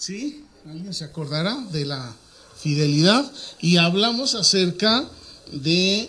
¿Sí? 0.00 0.46
¿Alguien 0.66 0.94
se 0.94 1.04
acordará 1.04 1.54
de 1.72 1.84
la 1.84 2.16
fidelidad? 2.58 3.30
Y 3.60 3.76
hablamos 3.76 4.34
acerca 4.34 5.06
de 5.52 6.08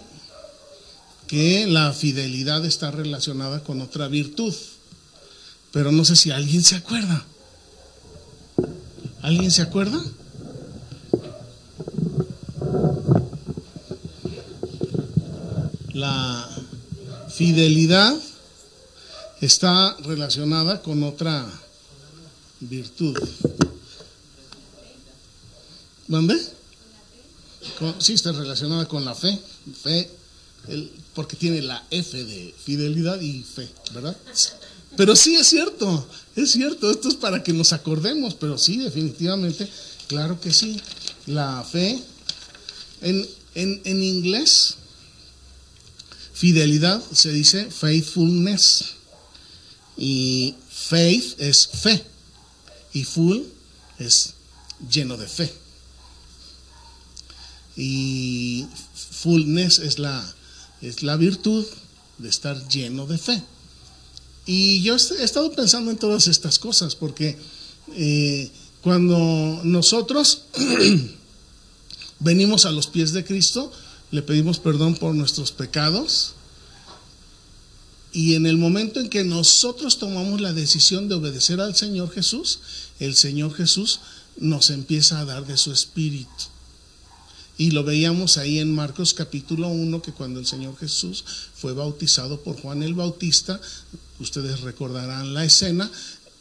que 1.28 1.68
la 1.68 1.92
fidelidad 1.92 2.64
está 2.64 2.90
relacionada 2.92 3.62
con 3.66 3.82
otra 3.82 4.08
virtud. 4.08 4.56
Pero 5.74 5.92
no 5.92 6.06
sé 6.06 6.16
si 6.16 6.32
alguien 6.32 6.64
se 6.64 6.76
acuerda. 6.76 7.26
¿Alguien 9.22 9.52
se 9.52 9.62
acuerda? 9.62 10.02
La 15.92 16.50
fidelidad 17.28 18.18
está 19.42 19.98
relacionada 20.06 20.82
con 20.82 21.04
otra 21.04 21.46
virtud. 22.62 23.18
¿Dónde? 26.12 26.38
sí, 28.00 28.12
está 28.12 28.34
relacionada 28.34 28.86
con 28.86 29.06
la 29.06 29.16
fe. 29.16 29.40
Fe, 29.82 30.10
porque 31.14 31.38
tiene 31.38 31.62
la 31.62 31.82
F 31.90 32.22
de 32.22 32.54
fidelidad 32.66 33.22
y 33.22 33.42
fe, 33.44 33.70
¿verdad? 33.94 34.18
Pero 34.98 35.16
sí 35.16 35.36
es 35.36 35.48
cierto, 35.48 36.06
es 36.36 36.52
cierto, 36.52 36.92
esto 36.92 37.08
es 37.08 37.16
para 37.16 37.42
que 37.42 37.54
nos 37.54 37.72
acordemos, 37.72 38.34
pero 38.34 38.58
sí, 38.58 38.76
definitivamente, 38.76 39.70
claro 40.08 40.38
que 40.42 40.52
sí. 40.52 40.82
La 41.28 41.64
fe, 41.64 41.98
en, 43.00 43.26
en, 43.56 43.82
en 43.86 44.04
inglés, 44.04 44.76
fidelidad 46.34 47.02
se 47.14 47.32
dice 47.32 47.72
faithfulness. 47.72 48.96
Y 49.96 50.56
faith 50.70 51.40
es 51.40 51.68
fe. 51.68 52.04
Y 52.92 53.06
full 53.06 53.44
es 53.98 54.34
lleno 54.90 55.16
de 55.16 55.28
fe. 55.28 55.61
Y 57.84 58.68
fullness 58.94 59.80
es 59.80 59.98
la, 59.98 60.24
es 60.84 61.02
la 61.02 61.16
virtud 61.16 61.66
de 62.20 62.30
estar 62.30 62.68
lleno 62.68 63.08
de 63.08 63.18
fe. 63.18 63.42
Y 64.46 64.84
yo 64.84 64.96
he 64.96 65.24
estado 65.24 65.52
pensando 65.54 65.90
en 65.90 65.98
todas 65.98 66.28
estas 66.28 66.60
cosas 66.60 66.94
porque 66.96 67.40
eh, 67.96 68.52
cuando 68.84 69.62
nosotros 69.64 70.44
venimos 72.20 72.66
a 72.66 72.72
los 72.72 72.86
pies 72.86 73.14
de 73.14 73.26
Cristo, 73.26 73.72
le 74.12 74.22
pedimos 74.22 74.60
perdón 74.60 74.94
por 74.94 75.16
nuestros 75.16 75.52
pecados 75.52 76.34
y 78.14 78.36
en 78.36 78.46
el 78.46 78.58
momento 78.58 79.00
en 79.00 79.10
que 79.10 79.24
nosotros 79.24 79.98
tomamos 79.98 80.40
la 80.40 80.54
decisión 80.54 81.10
de 81.10 81.16
obedecer 81.16 81.60
al 81.62 81.76
Señor 81.76 82.12
Jesús, 82.12 82.60
el 83.00 83.16
Señor 83.16 83.56
Jesús 83.56 84.02
nos 84.38 84.70
empieza 84.70 85.20
a 85.20 85.26
dar 85.26 85.48
de 85.48 85.58
su 85.58 85.72
espíritu. 85.72 86.51
Y 87.58 87.72
lo 87.72 87.84
veíamos 87.84 88.38
ahí 88.38 88.60
en 88.60 88.74
Marcos 88.74 89.14
capítulo 89.14 89.68
1, 89.68 90.02
que 90.02 90.12
cuando 90.12 90.40
el 90.40 90.46
Señor 90.46 90.78
Jesús 90.78 91.24
fue 91.54 91.74
bautizado 91.74 92.42
por 92.42 92.60
Juan 92.60 92.82
el 92.82 92.94
Bautista, 92.94 93.60
ustedes 94.20 94.62
recordarán 94.62 95.34
la 95.34 95.46
escena, 95.46 95.92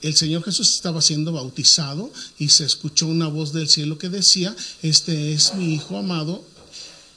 el 0.03 0.17
Señor 0.17 0.43
Jesús 0.43 0.75
estaba 0.75 1.03
siendo 1.03 1.33
bautizado 1.33 2.11
y 2.39 2.49
se 2.49 2.65
escuchó 2.65 3.07
una 3.07 3.29
voz 3.29 3.53
del 3.53 3.69
cielo 3.69 3.99
que 3.99 4.09
decía, 4.09 4.57
este 4.83 5.35
es 5.35 5.55
mi 5.55 5.75
Hijo 5.75 5.99
amado 5.99 6.43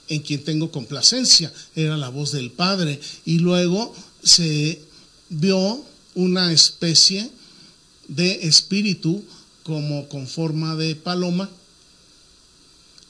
en 0.08 0.20
quien 0.20 0.44
tengo 0.44 0.70
complacencia. 0.70 1.52
Era 1.74 1.96
la 1.96 2.10
voz 2.10 2.32
del 2.32 2.50
Padre. 2.50 3.00
Y 3.24 3.38
luego 3.38 3.94
se 4.22 4.82
vio 5.30 5.84
una 6.14 6.52
especie 6.52 7.30
de 8.08 8.46
espíritu 8.46 9.24
como 9.62 10.08
con 10.08 10.26
forma 10.26 10.76
de 10.76 10.94
paloma 10.94 11.48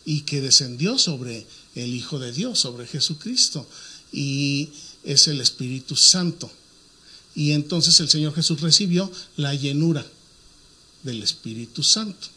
y 0.05 0.23
que 0.23 0.41
descendió 0.41 0.99
sobre 0.99 1.47
el 1.75 1.95
Hijo 1.95 2.19
de 2.19 2.33
Dios, 2.33 2.59
sobre 2.59 2.87
Jesucristo, 2.87 3.67
y 4.13 4.71
es 5.03 5.29
el 5.29 5.41
Espíritu 5.41 5.97
Santo. 5.97 6.51
Y 7.35 7.53
entonces 7.53 7.99
el 8.01 8.09
Señor 8.09 8.35
Jesús 8.35 8.61
recibió 8.61 9.11
la 9.37 9.55
llenura 9.55 10.07
del 11.03 11.23
Espíritu 11.23 11.83
Santo. 11.83 12.29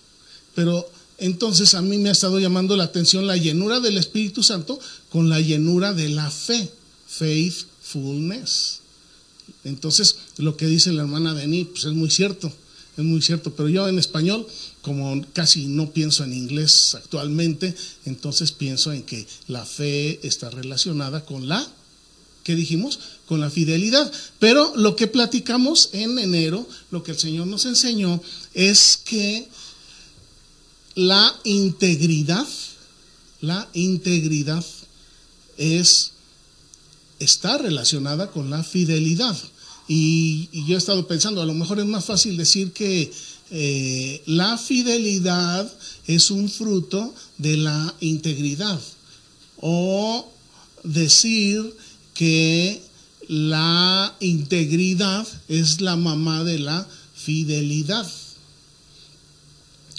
Pero 0.56 0.90
entonces 1.18 1.74
a 1.74 1.82
mí 1.82 1.98
me 1.98 2.10
ha 2.10 2.14
estado 2.14 2.40
llamando 2.40 2.76
la 2.76 2.86
atención 2.86 3.28
la 3.28 3.38
llenura 3.38 3.80
del 3.80 3.98
Espíritu 3.98 4.44
Santo 4.44 4.80
con 5.10 5.30
la 5.30 5.40
llenura 5.40 5.94
de 5.94 6.10
la 6.10 6.30
fe, 6.32 6.70
faith 7.08 7.66
fullness. 7.82 8.80
Entonces, 9.64 10.18
lo 10.38 10.58
que 10.58 10.68
dice 10.68 10.92
la 10.92 11.04
hermana 11.04 11.34
Denis, 11.34 11.68
pues 11.68 11.86
es 11.86 11.94
muy 11.94 12.10
cierto, 12.10 12.52
es 12.98 13.04
muy 13.04 13.22
cierto, 13.22 13.54
pero 13.54 13.70
yo 13.70 13.88
en 13.88 14.00
español, 14.00 14.48
como 14.82 15.24
casi 15.34 15.68
no 15.68 15.92
pienso 15.92 16.24
en 16.24 16.34
inglés 16.34 16.96
actualmente, 16.96 17.76
entonces 18.06 18.52
pienso 18.52 18.92
en 18.92 19.04
que 19.04 19.28
la 19.48 19.66
fe 19.66 20.20
está 20.28 20.50
relacionada 20.50 21.24
con 21.24 21.48
la, 21.48 21.66
¿qué 22.44 22.56
dijimos? 22.56 23.00
Con 23.28 23.40
la 23.40 23.52
fidelidad. 23.52 24.12
Pero 24.40 24.74
lo 24.76 24.96
que 24.96 25.06
platicamos 25.06 25.90
en 25.94 26.18
enero, 26.18 26.68
lo 26.90 27.04
que 27.04 27.12
el 27.12 27.20
Señor 27.20 27.46
nos 27.46 27.66
enseñó, 27.66 28.20
es 28.56 29.00
que 29.06 29.48
la 30.96 31.40
integridad, 31.44 32.48
la 33.42 33.70
integridad 33.74 34.66
es 35.58 36.14
está 37.20 37.58
relacionada 37.58 38.32
con 38.32 38.50
la 38.50 38.64
fidelidad. 38.64 39.36
Y, 39.88 40.50
yo 40.68 40.76
he 40.76 40.78
estado 40.78 41.08
pensando, 41.08 41.42
a 41.42 41.46
lo 41.46 41.54
mejor 41.54 41.80
es 41.80 41.86
más 41.86 42.06
fácil 42.06 42.36
decir 42.36 42.74
que 42.74 43.12
eh, 43.52 44.22
la 44.26 44.58
fidelidad 44.58 45.72
es 46.08 46.32
un 46.32 46.50
fruto 46.50 47.14
de 47.38 47.58
la 47.58 47.94
integridad. 48.02 48.80
O 49.62 50.30
decir 50.84 51.74
que 52.14 52.82
la 53.30 54.16
integridad 54.20 55.28
es 55.48 55.82
la 55.82 55.96
mamá 55.96 56.44
de 56.44 56.60
la 56.60 56.88
fidelidad. 57.16 58.10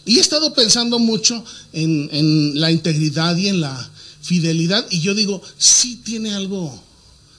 Y 0.04 0.19
he 0.19 0.21
estado 0.21 0.54
pensando 0.54 0.98
mucho 0.98 1.44
en, 1.72 2.09
en 2.12 2.60
la 2.60 2.71
integridad 2.71 3.37
y 3.37 3.48
en 3.48 3.60
la 3.60 3.91
fidelidad. 4.22 4.87
Y 4.91 5.00
yo 5.00 5.15
digo, 5.15 5.43
sí 5.59 5.97
tiene 5.97 6.34
algo 6.34 6.88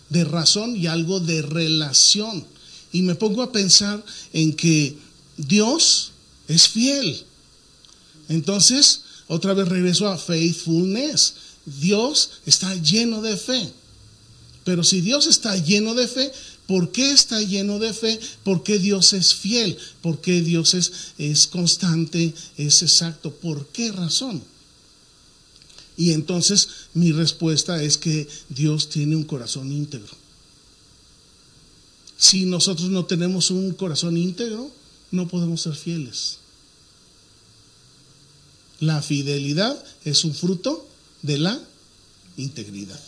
de 0.09 0.23
razón 0.23 0.75
y 0.75 0.87
algo 0.87 1.19
de 1.19 1.41
relación. 1.41 2.45
Y 2.91 3.01
me 3.03 3.15
pongo 3.15 3.43
a 3.43 3.51
pensar 3.51 4.03
en 4.33 4.53
que 4.53 4.97
Dios 5.37 6.11
es 6.47 6.67
fiel. 6.67 7.23
Entonces, 8.27 9.01
otra 9.27 9.53
vez 9.53 9.67
regreso 9.67 10.07
a 10.07 10.17
faithfulness. 10.17 11.33
Dios 11.65 12.31
está 12.45 12.73
lleno 12.75 13.21
de 13.21 13.37
fe. 13.37 13.71
Pero 14.63 14.83
si 14.83 15.01
Dios 15.01 15.27
está 15.27 15.55
lleno 15.55 15.93
de 15.93 16.07
fe, 16.07 16.31
¿por 16.67 16.91
qué 16.91 17.11
está 17.11 17.41
lleno 17.41 17.79
de 17.79 17.93
fe? 17.93 18.19
Porque 18.43 18.79
Dios 18.79 19.13
es 19.13 19.33
fiel, 19.33 19.77
porque 20.01 20.41
Dios 20.41 20.73
es, 20.73 20.91
es 21.17 21.47
constante, 21.47 22.33
es 22.57 22.81
exacto. 22.81 23.31
¿Por 23.31 23.67
qué 23.67 23.91
razón? 23.91 24.43
Y 25.99 26.13
entonces 26.13 26.69
mi 26.93 27.11
respuesta 27.11 27.83
es 27.83 27.97
que 27.97 28.25
Dios 28.47 28.87
tiene 28.87 29.17
un 29.17 29.25
corazón 29.25 29.69
íntegro. 29.69 30.15
Si 32.17 32.45
nosotros 32.45 32.89
no 32.89 33.03
tenemos 33.03 33.51
un 33.51 33.73
corazón 33.73 34.15
íntegro, 34.15 34.71
no 35.11 35.27
podemos 35.27 35.61
ser 35.61 35.75
fieles. 35.75 36.37
La 38.79 39.01
fidelidad 39.01 39.77
es 40.05 40.23
un 40.23 40.33
fruto 40.33 40.87
de 41.21 41.37
la 41.37 41.59
integridad. 42.37 43.01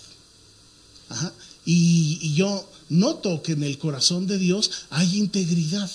Y, 1.66 2.20
y, 2.22 2.34
yo 2.34 2.70
noto 2.90 3.42
que 3.42 3.54
en 3.54 3.64
el 3.64 3.78
corazón 3.78 4.28
de 4.28 4.38
Dios 4.38 4.70
hay 4.90 5.18
integridad, 5.18 5.90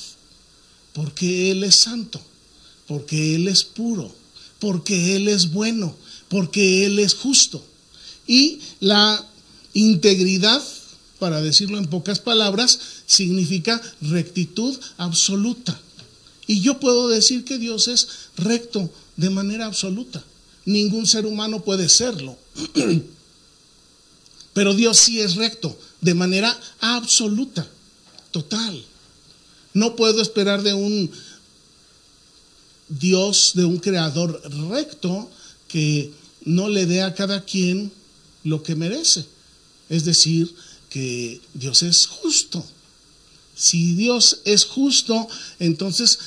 porque 0.94 1.50
Él 1.50 1.62
es 1.62 1.76
santo, 1.76 2.22
porque 2.86 3.34
Él 3.34 3.48
es 3.48 3.64
puro, 3.64 4.15
porque 4.60 5.16
Él 5.16 5.28
es 5.28 5.53
bueno, 5.53 5.94
porque 6.28 6.86
Él 6.86 6.98
es 6.98 7.14
justo. 7.14 7.64
Y 8.26 8.60
la 8.80 9.24
integridad, 9.74 10.62
para 11.18 11.40
decirlo 11.42 11.78
en 11.78 11.86
pocas 11.86 12.18
palabras, 12.18 12.78
significa 13.06 13.80
rectitud 14.00 14.76
absoluta. 14.96 15.78
Y 16.46 16.60
yo 16.60 16.78
puedo 16.78 17.08
decir 17.08 17.44
que 17.44 17.58
Dios 17.58 17.88
es 17.88 18.08
recto 18.36 18.90
de 19.16 19.30
manera 19.30 19.66
absoluta. 19.66 20.22
Ningún 20.64 21.06
ser 21.06 21.26
humano 21.26 21.62
puede 21.62 21.88
serlo. 21.88 22.36
Pero 24.52 24.74
Dios 24.74 24.96
sí 24.96 25.20
es 25.20 25.34
recto 25.34 25.78
de 26.00 26.14
manera 26.14 26.58
absoluta, 26.80 27.66
total. 28.30 28.82
No 29.74 29.96
puedo 29.96 30.22
esperar 30.22 30.62
de 30.62 30.72
un 30.72 31.10
Dios, 32.88 33.52
de 33.54 33.64
un 33.64 33.78
creador 33.78 34.40
recto, 34.70 35.28
que 35.68 36.13
no 36.45 36.68
le 36.68 36.86
dé 36.86 37.03
a 37.03 37.15
cada 37.15 37.45
quien 37.45 37.92
lo 38.45 38.63
que 38.63 38.74
merece. 38.74 39.27
Es 39.89 40.04
decir, 40.04 40.54
que 40.89 41.41
Dios 41.54 41.83
es 41.83 42.07
justo. 42.07 42.65
Si 43.54 43.95
Dios 43.95 44.41
es 44.45 44.65
justo, 44.65 45.28
entonces 45.59 46.18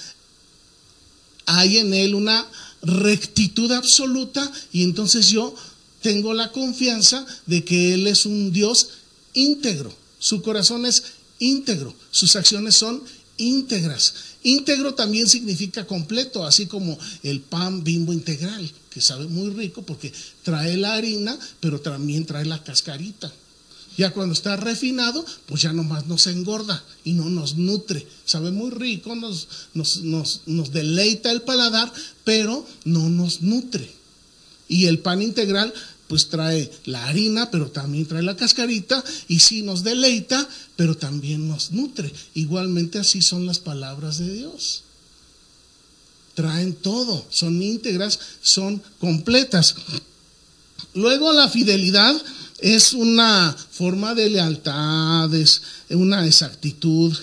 hay 1.46 1.78
en 1.78 1.94
Él 1.94 2.16
una 2.16 2.48
rectitud 2.82 3.72
absoluta 3.72 4.52
y 4.72 4.84
entonces 4.84 5.30
yo 5.30 5.54
tengo 6.02 6.34
la 6.34 6.52
confianza 6.52 7.26
de 7.46 7.64
que 7.64 7.94
Él 7.94 8.08
es 8.08 8.26
un 8.26 8.52
Dios 8.52 8.90
íntegro. 9.34 9.94
Su 10.20 10.42
corazón 10.42 10.86
es 10.86 11.04
íntegro, 11.40 11.96
sus 12.12 12.36
acciones 12.36 12.76
son 12.76 13.04
íntegras. 13.38 14.14
Íntegro 14.44 14.94
también 14.94 15.28
significa 15.28 15.86
completo, 15.86 16.46
así 16.46 16.68
como 16.68 16.98
el 17.24 17.42
pan 17.42 17.84
bimbo 17.84 18.14
integral, 18.14 18.72
que 18.90 19.02
sabe 19.02 19.26
muy 19.28 19.50
rico 19.52 19.84
porque 19.84 20.12
trae 20.44 20.78
la 20.78 20.94
harina, 20.94 21.38
pero 21.60 21.80
también 21.80 22.26
trae 22.26 22.46
la 22.46 22.64
cascarita. 22.64 23.32
Ya 23.98 24.12
cuando 24.12 24.34
está 24.34 24.56
refinado, 24.56 25.26
pues 25.46 25.62
ya 25.62 25.74
nomás 25.74 26.08
nos 26.08 26.28
engorda 26.28 26.84
y 27.04 27.14
no 27.14 27.30
nos 27.30 27.56
nutre. 27.56 28.08
Sabe 28.24 28.52
muy 28.52 28.70
rico, 28.70 29.14
nos, 29.16 29.48
nos, 29.74 30.42
nos 30.46 30.72
deleita 30.72 31.32
el 31.32 31.42
paladar, 31.42 31.92
pero 32.24 32.66
no 32.86 33.10
nos 33.10 33.42
nutre. 33.42 33.92
Y 34.70 34.86
el 34.86 35.00
pan 35.00 35.22
integral 35.22 35.74
pues 36.10 36.30
trae 36.30 36.72
la 36.86 37.06
harina, 37.06 37.52
pero 37.52 37.70
también 37.70 38.08
trae 38.08 38.24
la 38.24 38.36
cascarita, 38.36 39.04
y 39.28 39.40
sí 39.40 39.62
nos 39.62 39.84
deleita, 39.84 40.50
pero 40.76 40.98
también 40.98 41.48
nos 41.48 41.72
nutre. 41.72 42.12
Igualmente 42.34 42.98
así 42.98 43.22
son 43.22 43.46
las 43.46 43.60
palabras 43.60 44.18
de 44.18 44.34
Dios. 44.34 44.84
Traen 46.40 46.74
todo, 46.74 47.26
son 47.30 47.62
íntegras, 47.62 48.18
son 48.42 48.82
completas. 48.98 49.76
Luego 50.94 51.34
la 51.34 51.50
fidelidad 51.50 52.16
es 52.60 52.94
una 52.94 53.54
forma 53.72 54.16
de 54.16 54.30
lealtad, 54.30 55.34
es 55.34 55.62
una 55.90 56.26
exactitud, 56.26 57.14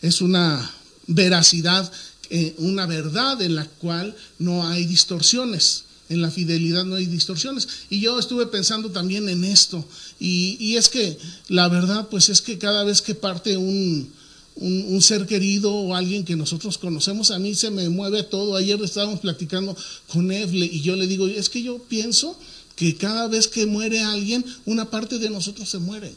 es 0.00 0.22
una 0.22 0.70
veracidad, 1.06 1.92
eh, 2.30 2.54
una 2.56 2.86
verdad 2.86 3.42
en 3.42 3.54
la 3.54 3.66
cual 3.66 4.16
no 4.38 4.66
hay 4.66 4.86
distorsiones 4.86 5.84
en 6.08 6.22
la 6.22 6.30
fidelidad 6.30 6.86
no 6.86 6.94
hay 6.94 7.04
distorsiones. 7.04 7.68
Y 7.90 8.00
yo 8.00 8.18
estuve 8.18 8.46
pensando 8.46 8.90
también 8.90 9.28
en 9.28 9.44
esto. 9.44 9.86
Y, 10.18 10.76
es 10.76 10.88
que 10.88 11.18
la 11.48 11.68
verdad, 11.68 12.08
pues 12.08 12.30
es 12.30 12.40
que 12.40 12.56
cada 12.56 12.82
vez 12.84 13.02
que 13.02 13.14
parte 13.14 13.58
un, 13.58 14.10
un, 14.60 15.00
ser 15.02 15.26
querido 15.26 15.72
o 15.72 15.94
alguien 15.94 16.24
que 16.24 16.36
nosotros 16.36 16.78
conocemos, 16.78 17.30
a 17.30 17.38
mí 17.38 17.54
se 17.54 17.70
me 17.70 17.88
mueve 17.88 18.22
todo. 18.22 18.56
Ayer 18.56 18.80
estábamos 18.82 19.20
platicando 19.20 19.76
con 20.08 20.30
Evle 20.30 20.66
y 20.66 20.80
yo 20.80 20.96
le 20.96 21.06
digo, 21.06 21.26
es 21.26 21.48
que 21.48 21.62
yo 21.62 21.78
pienso 21.78 22.38
que 22.76 22.96
cada 22.96 23.28
vez 23.28 23.48
que 23.48 23.66
muere 23.66 24.00
alguien, 24.00 24.44
una 24.64 24.90
parte 24.90 25.18
de 25.18 25.30
nosotros 25.30 25.68
se 25.68 25.78
muere. 25.78 26.12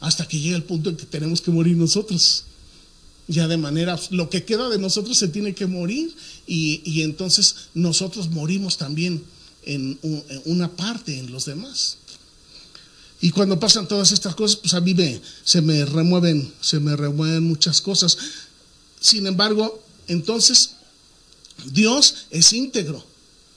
Hasta 0.00 0.26
que 0.28 0.38
llega 0.38 0.56
el 0.56 0.62
punto 0.62 0.90
en 0.90 0.96
que 0.96 1.06
tenemos 1.06 1.40
que 1.40 1.50
morir 1.50 1.76
nosotros 1.76 2.44
ya 3.28 3.46
de 3.46 3.58
manera, 3.58 4.00
lo 4.10 4.30
que 4.30 4.44
queda 4.44 4.70
de 4.70 4.78
nosotros 4.78 5.18
se 5.18 5.28
tiene 5.28 5.54
que 5.54 5.66
morir 5.66 6.14
y, 6.46 7.02
entonces 7.02 7.54
nosotros 7.74 8.30
morimos 8.30 8.78
también 8.78 9.22
en, 9.64 9.98
una 10.46 10.74
parte 10.74 11.18
en 11.18 11.30
los 11.30 11.44
demás. 11.44 11.98
Y 13.20 13.30
cuando 13.30 13.58
pasan 13.58 13.88
todas 13.88 14.12
estas 14.12 14.34
cosas, 14.34 14.58
pues 14.58 14.74
a 14.74 14.80
mí 14.80 14.94
me, 14.94 15.20
se 15.44 15.60
me 15.60 15.84
remueven, 15.84 16.52
se 16.60 16.78
me 16.78 16.96
remueven 16.96 17.42
muchas 17.44 17.80
cosas. 17.80 18.16
Sin 19.00 19.26
embargo, 19.26 19.82
entonces 20.06 20.70
Dios 21.66 22.26
es 22.30 22.52
íntegro. 22.52 23.04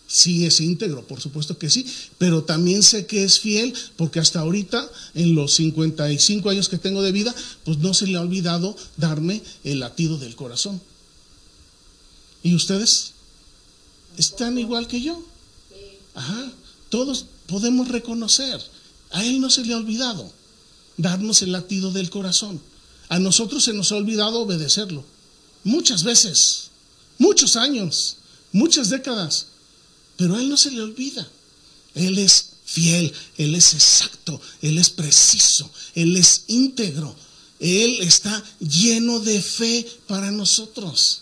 Sí 0.08 0.46
es 0.46 0.60
íntegro, 0.60 1.08
por 1.08 1.22
supuesto 1.22 1.58
que 1.58 1.69
sí, 1.69 1.86
pero 2.18 2.44
también 2.44 2.84
sé 2.84 3.06
que 3.06 3.24
es 3.24 3.40
fiel 3.40 3.74
porque 3.96 4.19
hasta 4.19 4.42
ahorita, 4.42 4.90
en 5.13 5.36
los 5.36 5.54
55 5.54 6.50
años 6.50 6.68
que 6.68 6.78
tengo 6.78 7.02
de 7.02 7.13
vida, 7.13 7.34
pues 7.63 7.78
no 7.78 7.94
se 7.94 8.08
le 8.08 8.18
ha 8.18 8.22
olvidado 8.22 8.75
darme 8.98 9.42
el 9.63 9.80
latido 9.80 10.18
del 10.18 10.36
corazón. 10.36 10.81
¿Y 12.44 12.56
ustedes? 12.56 13.13
¿Están 14.18 14.58
igual 14.58 14.88
que 14.90 15.02
yo? 15.02 15.24
Ajá, 16.13 16.52
todos 16.90 17.28
podemos 17.48 17.88
reconocer, 17.88 18.60
a 19.12 19.25
Él 19.25 19.40
no 19.42 19.50
se 19.50 19.63
le 19.63 19.74
ha 19.74 19.78
olvidado 19.78 20.31
darnos 20.98 21.42
el 21.42 21.52
latido 21.52 21.92
del 21.92 22.10
corazón. 22.10 22.62
A 23.10 23.19
nosotros 23.19 23.63
se 23.63 23.74
nos 23.74 23.92
ha 23.92 23.98
olvidado 23.98 24.40
obedecerlo. 24.40 25.04
Muchas 25.63 26.04
veces, 26.04 26.69
muchos 27.18 27.56
años, 27.56 28.18
muchas 28.52 28.90
décadas. 28.90 29.48
Pero 30.16 30.36
a 30.36 30.42
Él 30.42 30.50
no 30.50 30.58
se 30.58 30.72
le 30.72 30.81
olvida. 30.81 31.28
Él 31.96 32.18
es 32.18 32.52
fiel, 32.66 33.13
Él 33.38 33.56
es 33.56 33.74
exacto, 33.74 34.40
Él 34.62 34.78
es 34.78 34.90
preciso, 34.90 35.69
Él 35.94 36.16
es 36.16 36.44
íntegro. 36.48 37.16
Él 37.60 38.00
está 38.02 38.44
lleno 38.60 39.19
de 39.19 39.42
fe 39.42 39.88
para 40.08 40.31
nosotros. 40.31 41.22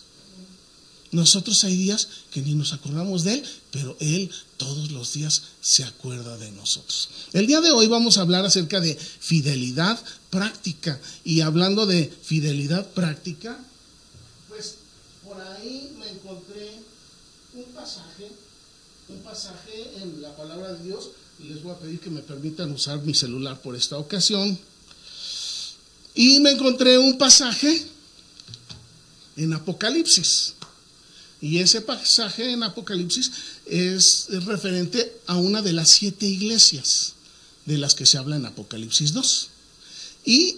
Nosotros 1.11 1.63
hay 1.63 1.75
días 1.75 2.07
que 2.31 2.41
ni 2.41 2.53
nos 2.53 2.73
acordamos 2.73 3.23
de 3.23 3.35
Él, 3.35 3.43
pero 3.71 3.97
Él 3.99 4.29
todos 4.57 4.91
los 4.91 5.13
días 5.13 5.43
se 5.61 5.83
acuerda 5.83 6.37
de 6.37 6.51
nosotros. 6.51 7.09
El 7.33 7.47
día 7.47 7.61
de 7.61 7.71
hoy 7.71 7.87
vamos 7.87 8.17
a 8.17 8.21
hablar 8.21 8.45
acerca 8.45 8.79
de 8.79 8.95
fidelidad 8.95 9.99
práctica. 10.29 10.99
Y 11.23 11.41
hablando 11.41 11.85
de 11.85 12.13
fidelidad 12.23 12.87
práctica, 12.91 13.59
pues 14.47 14.75
por 15.23 15.41
ahí 15.41 15.95
me 15.97 16.09
encontré 16.09 16.79
un 17.55 17.63
pasaje 17.73 18.31
un 19.09 19.19
pasaje 19.21 19.91
en 20.01 20.21
la 20.21 20.35
palabra 20.35 20.73
de 20.73 20.83
Dios 20.83 21.09
y 21.39 21.49
les 21.49 21.63
voy 21.63 21.73
a 21.73 21.79
pedir 21.79 21.99
que 21.99 22.09
me 22.09 22.21
permitan 22.21 22.71
usar 22.71 22.99
mi 23.01 23.13
celular 23.13 23.59
por 23.61 23.75
esta 23.75 23.97
ocasión. 23.97 24.57
Y 26.13 26.39
me 26.39 26.51
encontré 26.51 26.97
un 26.97 27.17
pasaje 27.17 27.85
en 29.35 29.53
Apocalipsis. 29.53 30.53
Y 31.41 31.59
ese 31.59 31.81
pasaje 31.81 32.51
en 32.51 32.63
Apocalipsis 32.63 33.31
es, 33.65 34.27
referente 34.45 35.13
a 35.25 35.37
una 35.37 35.61
de 35.61 35.73
las 35.73 35.89
siete 35.89 36.25
iglesias 36.25 37.13
de 37.65 37.77
las 37.77 37.95
que 37.95 38.05
se 38.05 38.17
habla 38.17 38.35
en 38.35 38.45
Apocalipsis 38.45 39.13
2. 39.13 39.47
Y 40.25 40.57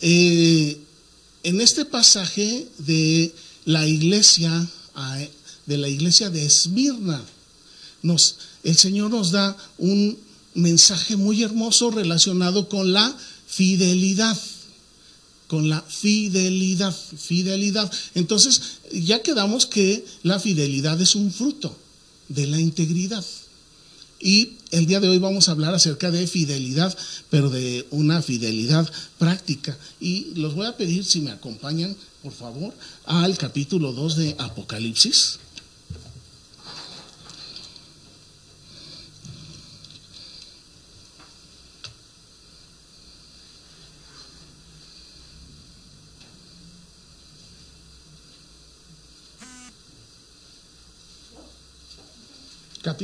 eh, 0.00 0.80
en 1.42 1.60
este 1.60 1.84
pasaje 1.84 2.66
de 2.78 3.34
la 3.66 3.86
iglesia, 3.86 4.66
de 5.66 5.78
la 5.78 5.88
iglesia 5.88 6.30
de 6.30 6.46
Esmirna, 6.46 7.22
el 8.62 8.76
Señor 8.76 9.10
nos 9.10 9.30
da 9.30 9.56
un 9.78 10.18
mensaje 10.54 11.16
muy 11.16 11.42
hermoso 11.42 11.90
relacionado 11.90 12.68
con 12.68 12.92
la 12.92 13.14
fidelidad. 13.46 14.38
Con 15.46 15.68
la 15.68 15.82
fidelidad, 15.82 16.94
fidelidad. 16.94 17.92
Entonces, 18.14 18.78
ya 18.92 19.22
quedamos 19.22 19.66
que 19.66 20.04
la 20.22 20.40
fidelidad 20.40 21.00
es 21.00 21.14
un 21.14 21.32
fruto 21.32 21.76
de 22.28 22.46
la 22.46 22.60
integridad. 22.60 23.24
Y 24.20 24.52
el 24.70 24.86
día 24.86 25.00
de 25.00 25.08
hoy 25.08 25.18
vamos 25.18 25.48
a 25.48 25.52
hablar 25.52 25.74
acerca 25.74 26.10
de 26.10 26.26
fidelidad, 26.26 26.96
pero 27.28 27.50
de 27.50 27.86
una 27.90 28.22
fidelidad 28.22 28.90
práctica. 29.18 29.76
Y 30.00 30.32
los 30.34 30.54
voy 30.54 30.66
a 30.66 30.76
pedir 30.76 31.04
si 31.04 31.20
me 31.20 31.30
acompañan, 31.30 31.94
por 32.22 32.32
favor, 32.32 32.74
al 33.04 33.36
capítulo 33.36 33.92
2 33.92 34.16
de 34.16 34.36
Apocalipsis. 34.38 35.38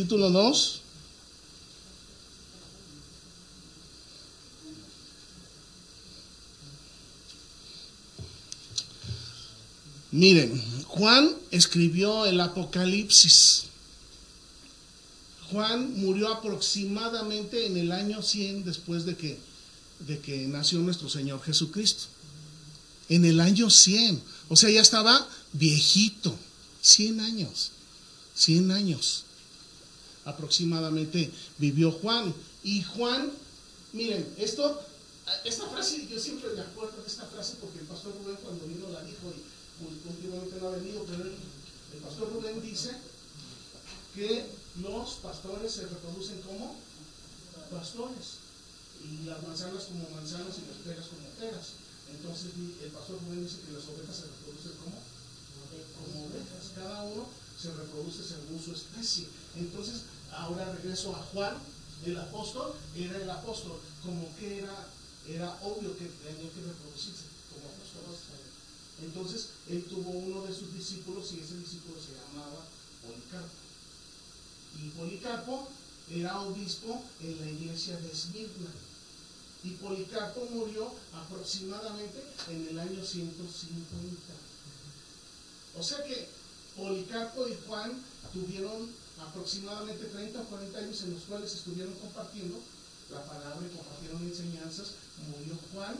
Capítulo 0.00 0.30
2. 0.30 0.80
Miren, 10.12 10.62
Juan 10.86 11.36
escribió 11.50 12.24
el 12.24 12.40
Apocalipsis. 12.40 13.64
Juan 15.50 15.92
murió 16.00 16.28
aproximadamente 16.32 17.66
en 17.66 17.76
el 17.76 17.92
año 17.92 18.22
100 18.22 18.64
después 18.64 19.04
de 19.04 19.18
que, 19.18 19.38
de 19.98 20.18
que 20.20 20.46
nació 20.48 20.78
nuestro 20.78 21.10
Señor 21.10 21.42
Jesucristo. 21.42 22.04
En 23.10 23.26
el 23.26 23.38
año 23.38 23.68
100. 23.68 24.22
O 24.48 24.56
sea, 24.56 24.70
ya 24.70 24.80
estaba 24.80 25.28
viejito. 25.52 26.34
100 26.80 27.20
años. 27.20 27.72
100 28.34 28.70
años 28.70 29.24
aproximadamente 30.30 31.30
vivió 31.58 31.92
Juan. 31.92 32.34
Y 32.62 32.82
Juan, 32.82 33.30
miren, 33.92 34.26
esto, 34.38 34.80
esta 35.44 35.66
frase, 35.68 36.06
yo 36.06 36.18
siempre 36.18 36.50
me 36.54 36.60
acuerdo 36.60 37.02
de 37.02 37.08
esta 37.08 37.26
frase 37.26 37.56
porque 37.60 37.80
el 37.80 37.86
pastor 37.86 38.14
Rubén 38.18 38.38
cuando 38.42 38.66
vino 38.66 38.88
la 38.90 39.02
dijo 39.02 39.32
y 39.32 40.08
últimamente 40.08 40.56
no 40.60 40.68
ha 40.68 40.76
venido, 40.76 41.04
pero 41.04 41.24
el, 41.24 42.00
pastor 42.02 42.32
Rubén 42.32 42.60
dice 42.62 42.90
que 44.14 44.46
los 44.80 45.10
pastores 45.22 45.72
se 45.72 45.86
reproducen 45.86 46.40
como 46.42 46.76
pastores 47.70 48.40
y 49.04 49.24
las 49.24 49.42
manzanas 49.42 49.84
como 49.84 50.08
manzanas 50.10 50.56
y 50.58 50.68
las 50.68 50.80
peras 50.84 51.06
como 51.06 51.28
peras. 51.38 51.76
Entonces 52.10 52.50
el 52.82 52.90
pastor 52.90 53.18
Rubén 53.22 53.44
dice 53.44 53.62
que 53.66 53.72
las 53.72 53.84
ovejas 53.88 54.16
se 54.16 54.26
reproducen 54.26 54.72
como 54.82 54.96
como 56.00 56.26
ovejas. 56.26 56.72
Cada 56.74 57.02
uno 57.04 57.28
se 57.60 57.70
reproduce 57.72 58.22
según 58.24 58.62
su 58.62 58.72
especie. 58.72 59.26
Entonces, 59.56 60.02
ahora 60.32 60.72
regreso 60.72 61.14
a 61.14 61.22
Juan, 61.32 61.56
el 62.06 62.16
apóstol, 62.16 62.74
era 62.96 63.16
el 63.16 63.30
apóstol, 63.30 63.78
como 64.02 64.34
que 64.38 64.58
era, 64.58 64.88
era 65.28 65.58
obvio 65.62 65.96
que 65.96 66.06
tenía 66.06 66.50
que 66.50 66.60
reproducirse 66.60 67.24
como 67.52 67.68
apóstol. 67.68 68.16
Entonces, 69.02 69.48
él 69.68 69.84
tuvo 69.84 70.10
uno 70.10 70.42
de 70.42 70.54
sus 70.54 70.72
discípulos 70.74 71.32
y 71.32 71.40
ese 71.40 71.56
discípulo 71.56 71.96
se 72.00 72.12
llamaba 72.12 72.64
Policarpo. 73.02 73.60
Y 74.78 74.88
Policarpo 74.90 75.68
era 76.10 76.40
obispo 76.42 77.02
en 77.20 77.40
la 77.40 77.50
iglesia 77.50 77.96
de 77.96 78.10
Esmirna. 78.10 78.70
Y 79.62 79.70
Policarpo 79.70 80.46
murió 80.50 80.92
aproximadamente 81.14 82.22
en 82.48 82.68
el 82.68 82.78
año 82.78 83.04
150. 83.04 84.16
O 85.78 85.82
sea 85.82 86.02
que 86.04 86.28
Policarpo 86.76 87.46
y 87.48 87.56
Juan 87.66 88.02
tuvieron 88.32 88.88
aproximadamente 89.26 90.04
30 90.06 90.40
o 90.40 90.44
40 90.44 90.78
años 90.78 91.02
en 91.02 91.14
los 91.14 91.22
cuales 91.24 91.54
estuvieron 91.54 91.94
compartiendo 91.94 92.58
la 93.10 93.24
palabra 93.24 93.60
y 93.66 93.76
compartieron 93.76 94.22
enseñanzas. 94.22 94.94
Murió 95.28 95.58
Juan 95.72 95.96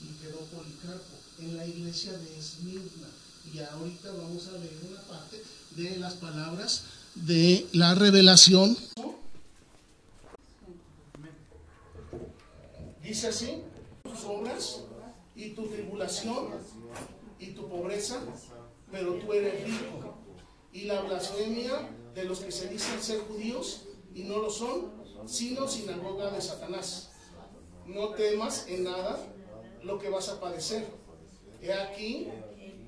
y 0.00 0.22
quedó 0.22 0.38
Policarpo 0.46 1.16
en 1.38 1.56
la 1.56 1.66
iglesia 1.66 2.12
de 2.12 2.38
Esmirna. 2.38 3.08
Y 3.52 3.58
ahorita 3.58 4.12
vamos 4.12 4.46
a 4.48 4.52
leer 4.52 4.78
una 4.88 5.00
parte 5.02 5.42
de 5.76 5.96
las 5.98 6.14
palabras 6.14 6.84
de 7.14 7.66
la 7.72 7.94
revelación. 7.94 8.76
Dice 13.02 13.28
así, 13.28 13.62
tus 14.04 14.24
obras 14.24 14.80
y 15.34 15.50
tu 15.50 15.66
tribulación 15.66 16.48
y 17.38 17.46
tu 17.48 17.68
pobreza, 17.68 18.20
pero 18.90 19.14
tú 19.14 19.32
eres 19.32 19.64
rico. 19.64 20.14
Y 20.72 20.84
la 20.84 21.02
blasfemia 21.02 21.90
de 22.14 22.24
los 22.24 22.40
que 22.40 22.52
se 22.52 22.68
dicen 22.68 23.00
ser 23.00 23.20
judíos 23.20 23.86
y 24.14 24.24
no 24.24 24.38
lo 24.38 24.50
son, 24.50 24.92
sino 25.26 25.66
sinagoga 25.68 26.30
de 26.30 26.40
Satanás. 26.40 27.10
No 27.86 28.10
temas 28.10 28.66
en 28.68 28.84
nada 28.84 29.18
lo 29.82 29.98
que 29.98 30.08
vas 30.08 30.28
a 30.28 30.40
padecer. 30.40 30.86
He 31.60 31.72
aquí, 31.72 32.28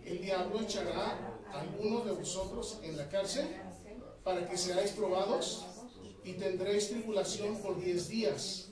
el 0.05 0.21
diablo 0.21 0.61
echará 0.61 1.39
a 1.53 1.61
algunos 1.61 2.05
de 2.05 2.13
vosotros 2.13 2.79
en 2.83 2.97
la 2.97 3.09
cárcel 3.09 3.47
para 4.23 4.49
que 4.49 4.57
seáis 4.57 4.93
probados 4.93 5.65
y 6.25 6.33
tendréis 6.35 6.89
tribulación 6.91 7.57
por 7.59 7.81
diez 7.81 8.09
días. 8.09 8.71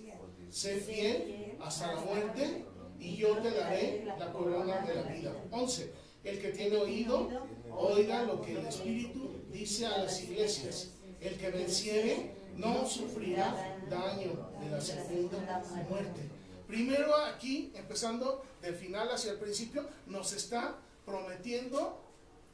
Sé 0.50 0.76
fiel 0.76 1.56
hasta 1.60 1.94
la 1.94 2.00
muerte 2.00 2.66
y 2.98 3.16
yo 3.16 3.38
te 3.38 3.50
daré 3.50 4.04
la 4.18 4.32
corona 4.32 4.80
de 4.80 4.94
la 4.94 5.02
vida. 5.02 5.32
11. 5.50 5.92
El 6.24 6.40
que 6.40 6.48
tiene 6.50 6.76
oído, 6.76 7.28
oiga 7.70 8.22
lo 8.24 8.40
que 8.40 8.52
el 8.52 8.66
Espíritu 8.66 9.31
dice 9.52 9.86
a 9.86 9.98
las 9.98 10.22
iglesias. 10.22 10.88
El 11.20 11.38
que 11.38 11.50
venciere 11.50 12.32
no 12.56 12.88
sufrirá 12.88 13.78
daño 13.88 14.50
de 14.60 14.70
la 14.70 14.80
segunda 14.80 15.62
muerte. 15.88 16.20
Primero 16.66 17.14
aquí, 17.16 17.70
empezando 17.74 18.44
del 18.60 18.74
final 18.74 19.10
hacia 19.10 19.32
el 19.32 19.38
principio, 19.38 19.86
nos 20.06 20.32
está 20.32 20.76
prometiendo 21.04 22.00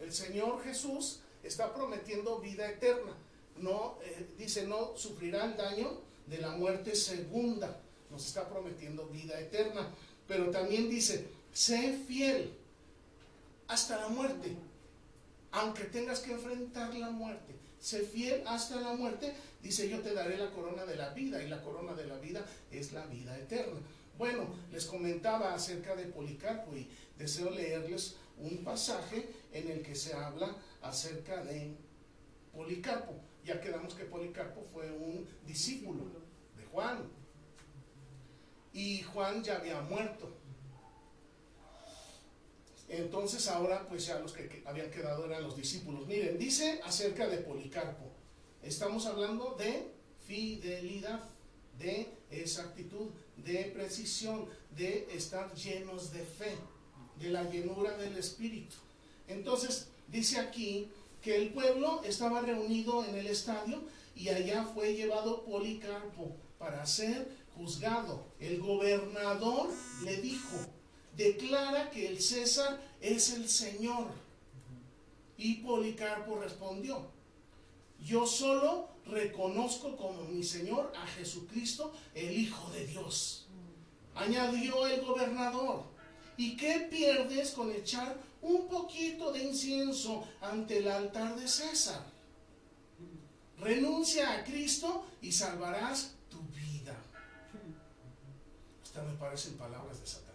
el 0.00 0.12
Señor 0.12 0.62
Jesús, 0.64 1.20
está 1.42 1.72
prometiendo 1.72 2.38
vida 2.40 2.68
eterna. 2.68 3.12
No, 3.56 3.98
eh, 4.02 4.26
dice, 4.36 4.66
no 4.66 4.96
sufrirá 4.96 5.44
el 5.46 5.56
daño 5.56 6.00
de 6.26 6.38
la 6.38 6.50
muerte 6.50 6.94
segunda. 6.94 7.80
Nos 8.10 8.26
está 8.26 8.48
prometiendo 8.48 9.06
vida 9.06 9.38
eterna. 9.40 9.88
Pero 10.26 10.50
también 10.50 10.88
dice, 10.90 11.26
sé 11.52 11.98
fiel 12.06 12.52
hasta 13.66 13.96
la 13.98 14.08
muerte. 14.08 14.56
Aunque 15.58 15.84
tengas 15.84 16.20
que 16.20 16.32
enfrentar 16.32 16.94
la 16.94 17.10
muerte, 17.10 17.52
sé 17.80 18.02
fiel 18.02 18.46
hasta 18.46 18.80
la 18.80 18.94
muerte. 18.94 19.34
Dice, 19.60 19.88
yo 19.88 20.00
te 20.00 20.14
daré 20.14 20.38
la 20.38 20.52
corona 20.52 20.84
de 20.84 20.94
la 20.94 21.08
vida. 21.10 21.42
Y 21.42 21.48
la 21.48 21.60
corona 21.62 21.94
de 21.94 22.06
la 22.06 22.16
vida 22.18 22.46
es 22.70 22.92
la 22.92 23.06
vida 23.06 23.36
eterna. 23.36 23.80
Bueno, 24.16 24.54
les 24.70 24.86
comentaba 24.86 25.54
acerca 25.54 25.96
de 25.96 26.04
Policarpo 26.04 26.76
y 26.76 26.88
deseo 27.18 27.50
leerles 27.50 28.16
un 28.36 28.62
pasaje 28.62 29.28
en 29.52 29.68
el 29.68 29.82
que 29.82 29.96
se 29.96 30.14
habla 30.14 30.56
acerca 30.80 31.42
de 31.42 31.74
Policarpo. 32.52 33.14
Ya 33.44 33.60
quedamos 33.60 33.94
que 33.94 34.04
Policarpo 34.04 34.62
fue 34.72 34.88
un 34.92 35.26
discípulo 35.44 36.04
de 36.56 36.64
Juan. 36.66 37.02
Y 38.72 39.02
Juan 39.02 39.42
ya 39.42 39.56
había 39.56 39.80
muerto. 39.80 40.37
Entonces 42.88 43.48
ahora 43.48 43.86
pues 43.88 44.06
ya 44.06 44.18
los 44.18 44.32
que 44.32 44.62
habían 44.64 44.90
quedado 44.90 45.26
eran 45.26 45.42
los 45.42 45.56
discípulos. 45.56 46.06
Miren, 46.06 46.38
dice 46.38 46.80
acerca 46.84 47.28
de 47.28 47.38
Policarpo. 47.38 48.10
Estamos 48.62 49.06
hablando 49.06 49.56
de 49.58 49.92
fidelidad, 50.26 51.20
de 51.78 52.08
exactitud, 52.30 53.10
de 53.36 53.64
precisión, 53.74 54.46
de 54.76 55.08
estar 55.14 55.54
llenos 55.54 56.12
de 56.12 56.20
fe, 56.20 56.56
de 57.20 57.30
la 57.30 57.44
llenura 57.44 57.96
del 57.96 58.16
Espíritu. 58.16 58.76
Entonces 59.28 59.88
dice 60.08 60.38
aquí 60.38 60.90
que 61.22 61.36
el 61.36 61.52
pueblo 61.52 62.02
estaba 62.04 62.40
reunido 62.40 63.04
en 63.04 63.16
el 63.16 63.26
estadio 63.26 63.82
y 64.16 64.28
allá 64.30 64.64
fue 64.64 64.94
llevado 64.94 65.44
Policarpo 65.44 66.36
para 66.58 66.84
ser 66.86 67.28
juzgado. 67.54 68.26
El 68.40 68.60
gobernador 68.60 69.70
le 70.04 70.16
dijo, 70.18 70.56
declara 71.18 71.90
que 71.90 72.06
el 72.08 72.22
César 72.22 72.80
es 73.00 73.32
el 73.32 73.48
Señor. 73.48 74.06
Y 75.36 75.56
Policarpo 75.56 76.38
respondió, 76.38 77.06
yo 78.00 78.26
solo 78.26 78.88
reconozco 79.04 79.96
como 79.96 80.22
mi 80.24 80.44
Señor 80.44 80.92
a 80.96 81.06
Jesucristo, 81.06 81.92
el 82.14 82.32
Hijo 82.32 82.70
de 82.70 82.86
Dios. 82.86 83.46
Añadió 84.14 84.86
el 84.86 85.04
gobernador, 85.04 85.82
¿y 86.36 86.56
qué 86.56 86.86
pierdes 86.90 87.50
con 87.50 87.72
echar 87.72 88.16
un 88.40 88.68
poquito 88.68 89.32
de 89.32 89.42
incienso 89.42 90.24
ante 90.40 90.78
el 90.78 90.88
altar 90.88 91.34
de 91.36 91.48
César? 91.48 92.04
Renuncia 93.58 94.34
a 94.34 94.44
Cristo 94.44 95.04
y 95.20 95.32
salvarás 95.32 96.12
tu 96.30 96.40
vida. 96.56 96.96
Estas 98.84 99.04
me 99.04 99.14
parecen 99.14 99.54
palabras 99.54 100.00
de 100.00 100.06
Satanás. 100.06 100.27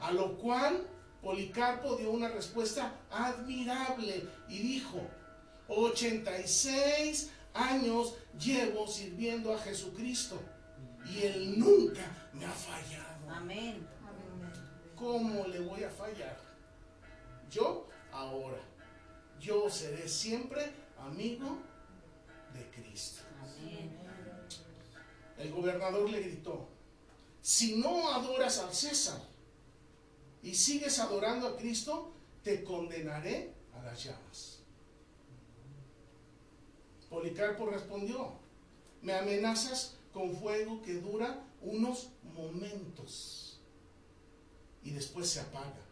A 0.00 0.12
lo 0.12 0.36
cual 0.38 0.86
Policarpo 1.22 1.96
dio 1.96 2.10
una 2.10 2.28
respuesta 2.28 2.94
admirable 3.10 4.28
y 4.48 4.58
dijo, 4.58 5.00
86 5.68 7.30
años 7.54 8.14
llevo 8.38 8.86
sirviendo 8.86 9.52
a 9.52 9.58
Jesucristo 9.58 10.40
y 11.04 11.22
Él 11.22 11.58
nunca 11.58 12.30
me 12.32 12.44
ha 12.44 12.50
fallado. 12.50 13.30
Amén. 13.30 13.86
¿Cómo 14.94 15.46
le 15.46 15.60
voy 15.60 15.84
a 15.84 15.90
fallar? 15.90 16.38
Yo 17.50 17.88
ahora, 18.12 18.60
yo 19.40 19.68
seré 19.68 20.08
siempre 20.08 20.72
amigo 20.98 21.58
de 22.54 22.64
Cristo. 22.70 23.22
Amén. 23.40 23.96
El 25.36 25.52
gobernador 25.52 26.08
le 26.10 26.20
gritó, 26.20 26.68
si 27.40 27.76
no 27.76 28.12
adoras 28.12 28.58
al 28.58 28.74
César 28.74 29.20
y 30.42 30.54
sigues 30.54 30.98
adorando 30.98 31.48
a 31.48 31.56
Cristo, 31.56 32.12
te 32.42 32.64
condenaré 32.64 33.52
a 33.74 33.82
las 33.82 34.04
llamas. 34.04 34.60
Policarpo 37.10 37.66
respondió, 37.66 38.32
me 39.02 39.14
amenazas 39.14 39.96
con 40.12 40.34
fuego 40.34 40.82
que 40.82 40.94
dura 40.94 41.42
unos 41.62 42.10
momentos 42.34 43.60
y 44.82 44.90
después 44.90 45.28
se 45.28 45.40
apaga. 45.40 45.84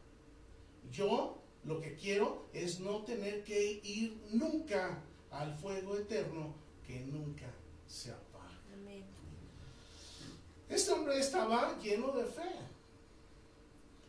Yo 0.91 1.43
lo 1.65 1.81
que 1.81 1.95
quiero 1.97 2.47
es 2.53 2.81
no 2.81 3.03
tener 3.03 3.45
que 3.45 3.81
ir 3.83 4.21
nunca 4.31 5.03
al 5.31 5.57
fuego 5.57 5.97
eterno 5.97 6.55
que 6.87 7.00
nunca 7.00 7.47
se 7.87 8.12
apaga. 8.12 8.61
Amén. 8.73 9.05
Este 10.69 10.93
hombre 10.93 11.19
estaba 11.19 11.79
lleno 11.81 12.12
de 12.12 12.25
fe. 12.25 12.75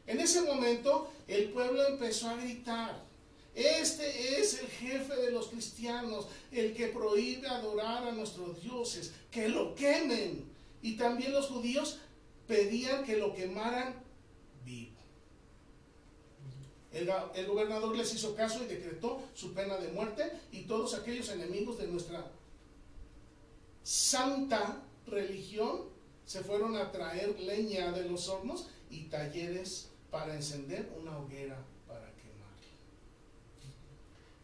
En 0.07 0.19
ese 0.19 0.41
momento 0.41 1.11
el 1.27 1.49
pueblo 1.49 1.85
empezó 1.85 2.29
a 2.29 2.37
gritar, 2.37 3.05
este 3.53 4.39
es 4.39 4.59
el 4.59 4.67
jefe 4.67 5.15
de 5.15 5.31
los 5.31 5.47
cristianos, 5.47 6.27
el 6.51 6.75
que 6.75 6.87
prohíbe 6.87 7.47
adorar 7.47 8.07
a 8.07 8.11
nuestros 8.11 8.61
dioses, 8.61 9.13
que 9.31 9.49
lo 9.49 9.73
quemen. 9.75 10.45
Y 10.81 10.95
también 10.95 11.33
los 11.33 11.47
judíos 11.47 11.97
pedían 12.47 13.03
que 13.03 13.17
lo 13.17 13.33
quemaran 13.33 13.95
vivo. 14.63 14.97
El, 16.91 17.47
gobernador 17.47 17.95
les 17.95 18.13
hizo 18.13 18.35
caso 18.35 18.63
y 18.63 18.67
decretó 18.67 19.21
su 19.33 19.53
pena 19.53 19.77
de 19.77 19.89
muerte 19.89 20.31
y 20.51 20.61
todos 20.61 20.93
aquellos 20.93 21.29
enemigos 21.29 21.77
de 21.77 21.87
nuestra 21.87 22.31
santa 23.83 24.83
religión 25.05 25.81
se 26.25 26.43
fueron 26.43 26.75
a 26.75 26.91
traer 26.91 27.39
leña 27.39 27.91
de 27.91 28.07
los 28.09 28.27
hornos 28.29 28.67
y 28.89 29.05
talleres 29.05 29.86
para 30.11 30.35
encender 30.35 30.91
una 30.99 31.17
hoguera 31.17 31.57
para 31.87 32.11
quemar. 32.15 32.53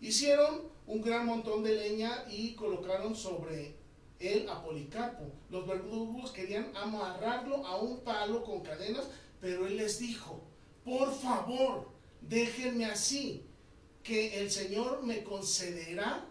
Hicieron 0.01 0.63
un 0.87 1.01
gran 1.01 1.25
montón 1.25 1.63
de 1.63 1.75
leña 1.75 2.25
y 2.29 2.53
colocaron 2.53 3.15
sobre 3.15 3.75
él 4.19 4.47
a 4.49 4.63
Policarpo. 4.63 5.31
Los 5.49 5.67
verdugos 5.67 6.31
querían 6.31 6.75
amarrarlo 6.75 7.65
a 7.65 7.77
un 7.77 8.01
palo 8.01 8.43
con 8.43 8.61
cadenas, 8.61 9.07
pero 9.39 9.67
él 9.67 9.77
les 9.77 9.99
dijo, 9.99 10.41
por 10.83 11.13
favor, 11.13 11.89
déjenme 12.21 12.85
así, 12.85 13.45
que 14.03 14.41
el 14.41 14.51
Señor 14.51 15.03
me 15.03 15.23
concederá 15.23 16.25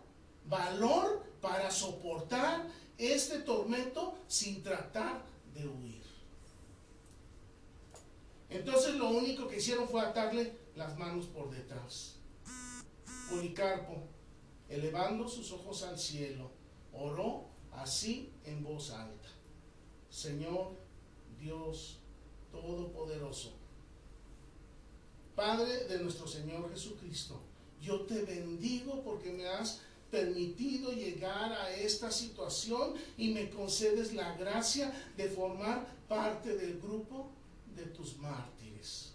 valor 0.45 1.25
para 1.41 1.71
soportar 1.71 2.67
este 2.99 3.39
tormento 3.39 4.15
sin 4.29 4.63
tratar 4.63 5.25
de 5.55 5.67
huir. 5.67 6.02
Entonces 8.53 8.95
lo 8.97 9.11
único 9.11 9.49
que 9.49 9.57
hicieron 9.57 9.89
fue 9.89 10.01
atarle 10.01 10.53
las 10.77 10.99
manos 10.99 11.27
por 11.27 11.51
detrás. 11.51 12.17
Policarpo, 13.31 14.03
elevando 14.69 15.29
sus 15.29 15.51
ojos 15.53 15.83
al 15.83 15.99
cielo, 15.99 16.51
oró 16.93 17.47
así 17.73 18.31
en 18.45 18.63
voz 18.63 18.91
alta. 18.91 19.29
Señor 20.11 20.77
Dios 21.41 21.99
Todopoderoso, 22.51 23.55
Padre 25.35 25.85
de 25.85 25.99
nuestro 26.01 26.27
Señor 26.27 26.71
Jesucristo, 26.71 27.41
yo 27.81 28.03
te 28.03 28.23
bendigo 28.23 29.03
porque 29.03 29.33
me 29.33 29.49
has 29.49 29.81
permitido 30.11 30.93
llegar 30.93 31.55
a 31.55 31.75
esta 31.75 32.11
situación 32.11 32.93
y 33.17 33.33
me 33.33 33.49
concedes 33.49 34.13
la 34.13 34.37
gracia 34.37 34.93
de 35.17 35.31
formar 35.31 35.87
parte 36.07 36.55
del 36.55 36.79
grupo 36.79 37.31
de 37.77 37.85
tus 37.87 38.17
mártires. 38.19 39.13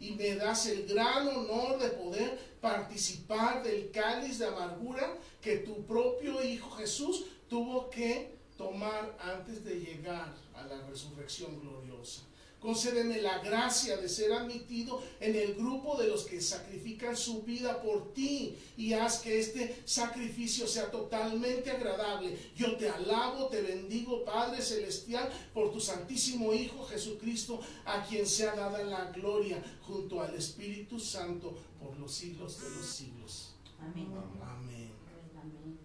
Y 0.00 0.12
me 0.12 0.34
das 0.34 0.66
el 0.66 0.86
gran 0.86 1.28
honor 1.28 1.78
de 1.78 1.90
poder 1.90 2.38
participar 2.60 3.62
del 3.62 3.90
cáliz 3.90 4.38
de 4.38 4.46
amargura 4.46 5.16
que 5.40 5.58
tu 5.58 5.84
propio 5.84 6.42
Hijo 6.42 6.70
Jesús 6.72 7.24
tuvo 7.48 7.88
que 7.90 8.36
tomar 8.56 9.16
antes 9.20 9.64
de 9.64 9.80
llegar 9.80 10.34
a 10.54 10.62
la 10.64 10.86
resurrección 10.88 11.60
gloriosa. 11.60 12.22
Concédeme 12.62 13.20
la 13.20 13.40
gracia 13.40 13.96
de 13.96 14.08
ser 14.08 14.32
admitido 14.32 15.02
en 15.18 15.34
el 15.34 15.56
grupo 15.56 15.96
de 15.96 16.06
los 16.06 16.22
que 16.24 16.40
sacrifican 16.40 17.16
su 17.16 17.42
vida 17.42 17.82
por 17.82 18.14
ti 18.14 18.56
y 18.76 18.92
haz 18.92 19.18
que 19.18 19.40
este 19.40 19.82
sacrificio 19.84 20.68
sea 20.68 20.88
totalmente 20.88 21.72
agradable. 21.72 22.38
Yo 22.54 22.76
te 22.76 22.88
alabo, 22.88 23.48
te 23.48 23.62
bendigo, 23.62 24.24
Padre 24.24 24.62
Celestial, 24.62 25.28
por 25.52 25.72
tu 25.72 25.80
Santísimo 25.80 26.54
Hijo 26.54 26.86
Jesucristo, 26.86 27.60
a 27.84 28.04
quien 28.06 28.24
sea 28.24 28.54
dada 28.54 28.84
la 28.84 29.10
gloria 29.10 29.60
junto 29.82 30.22
al 30.22 30.32
Espíritu 30.36 31.00
Santo 31.00 31.58
por 31.80 31.98
los 31.98 32.14
siglos 32.14 32.60
de 32.60 32.70
los 32.70 32.86
siglos. 32.86 33.54
Amén. 33.80 34.06
Amén. 34.40 34.92
Amén. 35.34 35.78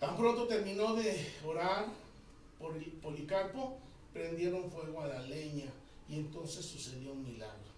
Tan 0.00 0.16
pronto 0.16 0.48
terminó 0.48 0.94
de 0.94 1.32
orar 1.46 1.86
por 2.58 2.74
Policarpo, 3.00 3.78
prendieron 4.14 4.70
fuego 4.70 5.02
a 5.02 5.08
la 5.08 5.20
leña 5.20 5.70
y 6.08 6.14
entonces 6.14 6.64
sucedió 6.64 7.12
un 7.12 7.24
milagro. 7.24 7.74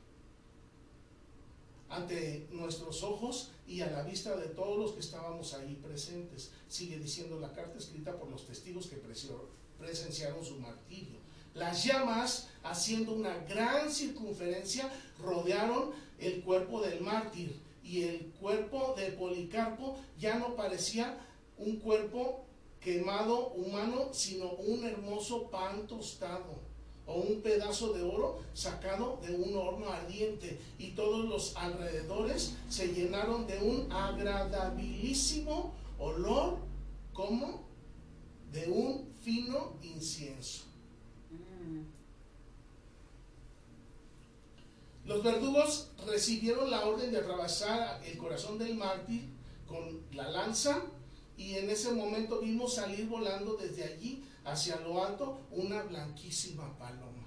Ante 1.89 2.47
nuestros 2.53 3.03
ojos 3.03 3.51
y 3.67 3.81
a 3.81 3.91
la 3.91 4.03
vista 4.03 4.37
de 4.37 4.49
todos 4.49 4.79
los 4.79 4.93
que 4.93 5.01
estábamos 5.01 5.55
ahí 5.55 5.81
presentes, 5.83 6.51
sigue 6.69 6.99
diciendo 6.99 7.41
la 7.41 7.53
carta 7.53 7.79
escrita 7.79 8.17
por 8.17 8.29
los 8.29 8.47
testigos 8.47 8.87
que 8.87 9.01
presenciaron 9.79 10.45
su 10.45 10.57
martirio. 10.61 11.19
Las 11.55 11.85
llamas, 11.85 12.49
haciendo 12.63 13.13
una 13.13 13.39
gran 13.45 13.91
circunferencia, 13.91 14.93
rodearon 15.19 15.93
el 16.19 16.43
cuerpo 16.43 16.83
del 16.83 17.01
mártir 17.01 17.57
y 17.83 18.03
el 18.03 18.27
cuerpo 18.41 18.95
de 18.97 19.13
Policarpo 19.13 19.97
ya 20.19 20.39
no 20.39 20.55
parecía 20.55 21.19
un 21.57 21.77
cuerpo 21.77 22.46
quemado 22.81 23.49
humano, 23.49 24.11
sino 24.13 24.53
un 24.53 24.85
hermoso 24.85 25.51
pan 25.51 25.87
tostado 25.87 26.67
o 27.07 27.21
un 27.21 27.41
pedazo 27.41 27.93
de 27.93 28.03
oro 28.03 28.41
sacado 28.53 29.19
de 29.23 29.35
un 29.35 29.57
horno 29.57 29.89
ardiente 29.91 30.59
y 30.79 30.91
todos 30.91 31.25
los 31.25 31.57
alrededores 31.57 32.55
se 32.69 32.89
llenaron 32.89 33.47
de 33.47 33.59
un 33.59 33.91
agradabilísimo 33.93 35.73
olor 35.99 36.59
como 37.13 37.65
de 38.53 38.67
un 38.69 39.09
fino 39.23 39.75
incienso. 39.83 40.65
Los 45.05 45.23
verdugos 45.23 45.91
recibieron 46.05 46.69
la 46.69 46.85
orden 46.85 47.13
de 47.13 47.19
atravesar 47.19 48.03
el 48.05 48.19
corazón 48.19 48.59
del 48.59 48.75
mártir 48.75 49.29
con 49.69 50.01
la 50.13 50.29
lanza 50.31 50.83
y 51.37 51.55
en 51.57 51.71
ese 51.71 51.93
momento 51.93 52.41
vimos 52.41 52.75
salir 52.75 53.07
volando 53.09 53.57
desde 53.57 53.85
allí 53.85 54.25
hacia 54.45 54.81
lo 54.81 55.05
alto 55.05 55.39
una 55.51 55.83
blanquísima 55.83 56.77
paloma. 56.79 57.25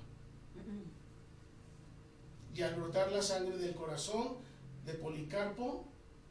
Y 2.55 2.61
al 2.61 2.75
brotar 2.75 3.11
la 3.11 3.21
sangre 3.21 3.57
del 3.57 3.75
corazón 3.75 4.37
de 4.85 4.93
Policarpo, 4.95 5.85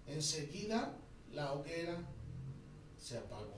enseguida 0.06 0.96
la 1.32 1.52
hoguera 1.52 1.96
se 2.98 3.16
apagó. 3.16 3.56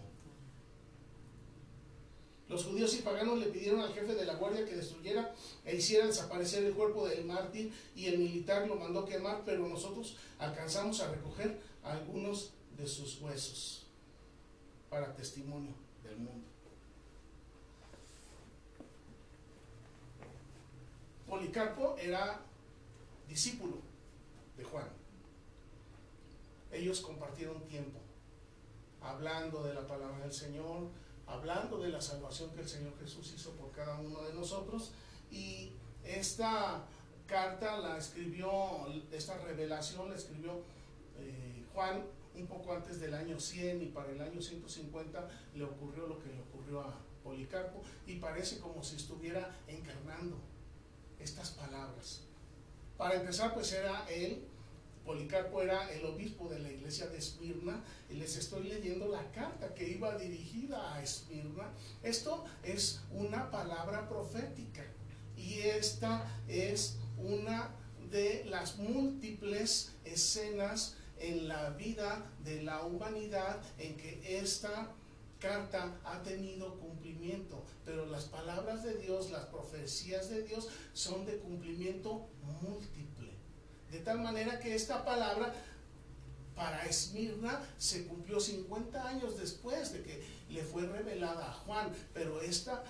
Los 2.49 2.65
judíos 2.65 2.95
y 2.95 3.03
paganos 3.03 3.39
le 3.39 3.47
pidieron 3.47 3.81
al 3.81 3.95
jefe 3.95 4.15
de 4.15 4.27
la 4.27 4.35
guardia 4.35 4.65
que 4.65 4.77
destruyera 4.77 5.35
e 5.65 5.77
hiciera 5.77 6.07
desaparecer 6.07 6.65
el 6.65 6.75
cuerpo 6.75 7.09
del 7.09 7.25
mártir 7.25 7.73
y 7.95 8.07
el 8.07 8.19
militar 8.19 8.67
lo 8.67 8.75
mandó 8.75 9.07
quemar, 9.07 9.43
pero 9.47 9.69
nosotros 9.69 10.17
alcanzamos 10.39 11.01
a 11.01 11.11
recoger 11.11 11.61
algunos 11.83 12.51
de 12.77 12.87
sus 12.87 13.21
huesos 13.21 13.90
para 14.91 15.15
testimonio 15.15 15.73
del 16.03 16.19
mundo. 16.19 16.47
Policarpo 21.27 21.97
era 21.97 22.41
discípulo 23.29 23.77
de 24.57 24.65
Juan. 24.65 24.89
Ellos 26.73 27.01
compartieron 27.01 27.63
tiempo 27.69 28.01
hablando 29.01 29.63
de 29.63 29.75
la 29.75 29.87
palabra 29.87 30.19
del 30.19 30.33
Señor, 30.33 30.89
hablando 31.27 31.79
de 31.79 31.89
la 31.89 32.01
salvación 32.01 32.51
que 32.51 32.61
el 32.61 32.69
Señor 32.69 32.99
Jesús 32.99 33.33
hizo 33.35 33.53
por 33.53 33.71
cada 33.73 33.99
uno 34.01 34.23
de 34.23 34.35
nosotros. 34.35 34.93
Y 35.31 35.73
esta 36.05 36.85
carta 37.27 37.79
la 37.79 37.97
escribió, 37.97 38.51
esta 39.13 39.39
revelación 39.39 40.11
la 40.11 40.17
escribió 40.17 40.63
eh, 41.19 41.65
Juan 41.73 42.05
un 42.35 42.47
poco 42.47 42.73
antes 42.73 43.01
del 43.01 43.15
año 43.15 43.39
100 43.39 43.83
y 43.83 43.87
para 43.87 44.11
el 44.11 44.21
año 44.21 44.41
150 44.41 45.29
le 45.55 45.65
ocurrió 45.65 46.07
lo 46.07 46.19
que 46.19 46.31
le 46.31 46.41
ocurrió 46.41 46.81
a 46.81 46.99
Policarpo 47.23 47.83
y 48.07 48.17
parece 48.17 48.59
como 48.59 48.83
si 48.83 48.97
estuviera 48.97 49.55
encarnando 49.69 50.39
estas 51.19 51.51
palabras. 51.51 52.23
Para 52.97 53.15
empezar, 53.15 53.55
pues 53.55 53.73
era 53.73 54.07
él, 54.09 54.45
Policarpo 55.05 55.63
era 55.63 55.91
el 55.93 56.05
obispo 56.05 56.49
de 56.49 56.59
la 56.59 56.71
iglesia 56.71 57.07
de 57.09 57.19
Esmirna 57.19 57.83
y 58.09 58.15
les 58.15 58.37
estoy 58.37 58.65
leyendo 58.65 59.09
la 59.09 59.31
carta 59.33 59.75
que 59.75 59.89
iba 59.89 60.17
dirigida 60.17 60.95
a 60.95 61.03
Esmirna. 61.03 61.71
Esto 62.03 62.45
es 62.63 63.01
una 63.11 63.51
palabra 63.51 64.09
profética 64.09 64.85
y 65.37 65.61
esta 65.61 66.31
es 66.49 66.99
una 67.19 67.71
de 68.11 68.45
las 68.45 68.77
múltiples 68.77 69.93
escenas 70.05 70.97
en 71.21 71.49
la 71.49 71.71
vida 71.71 72.27
de 72.43 72.63
la 72.63 72.85
humanidad 72.85 73.61
en 73.79 73.97
que 73.97 74.39
esta 74.41 74.93
carta 75.39 75.99
ha 76.05 76.23
tenido 76.23 76.79
cumplimiento, 76.79 77.65
pero 77.85 78.07
las 78.07 78.25
palabras 78.25 78.83
de 78.83 78.95
Dios, 78.95 79.31
las 79.31 79.47
profecías 79.47 80.29
de 80.29 80.43
Dios 80.43 80.69
son 80.93 81.25
de 81.27 81.39
cumplimiento 81.39 82.29
múltiple. 82.63 83.33
De 83.91 84.01
tal 84.01 84.21
manera 84.21 84.61
que 84.61 84.75
esta 84.75 85.05
palabra 85.05 85.55
para 86.55 86.85
Esmirna 86.85 87.61
se 87.79 88.07
cumplió 88.07 88.39
50 88.39 89.09
años 89.09 89.39
después 89.39 89.93
de 89.93 90.03
que 90.03 90.23
le 90.51 90.63
fue 90.63 90.87
revelada 90.87 91.49
a 91.49 91.53
Juan, 91.53 91.91
pero 92.13 92.41
esta 92.43 92.85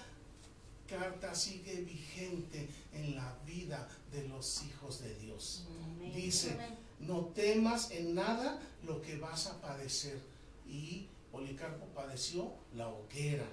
carta 0.89 1.35
sigue 1.35 1.83
vigente 1.83 2.69
en 2.93 3.15
la 3.15 3.39
vida 3.47 3.89
de 4.11 4.27
los 4.29 4.65
hijos 4.65 5.01
de 5.01 5.15
Dios. 5.15 5.65
Dice, 6.13 6.57
no 7.11 7.27
temas 7.35 7.91
en 7.91 8.15
nada 8.15 8.61
lo 8.85 9.03
que 9.03 9.17
vas 9.17 9.49
a 9.49 9.61
padecer. 9.61 10.19
Y 10.67 11.09
Policarpo 11.33 11.87
padeció 11.87 12.53
la 12.77 12.89
hoguera. 12.89 13.47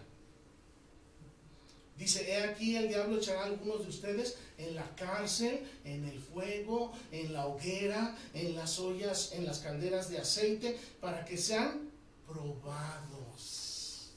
Dice, 1.97 2.29
he 2.31 2.43
aquí 2.43 2.75
el 2.75 2.89
diablo 2.89 3.17
echará 3.17 3.41
a 3.41 3.45
algunos 3.45 3.81
de 3.81 3.89
ustedes 3.89 4.37
en 4.59 4.75
la 4.75 4.95
cárcel, 4.95 5.67
en 5.83 6.05
el 6.05 6.19
fuego, 6.19 6.91
en 7.11 7.33
la 7.33 7.47
hoguera, 7.47 8.15
en 8.35 8.55
las 8.55 8.77
ollas, 8.77 9.31
en 9.33 9.45
las 9.45 9.59
calderas 9.59 10.07
de 10.11 10.19
aceite, 10.19 10.77
para 11.01 11.25
que 11.25 11.37
sean 11.37 11.89
probados. 12.27 14.11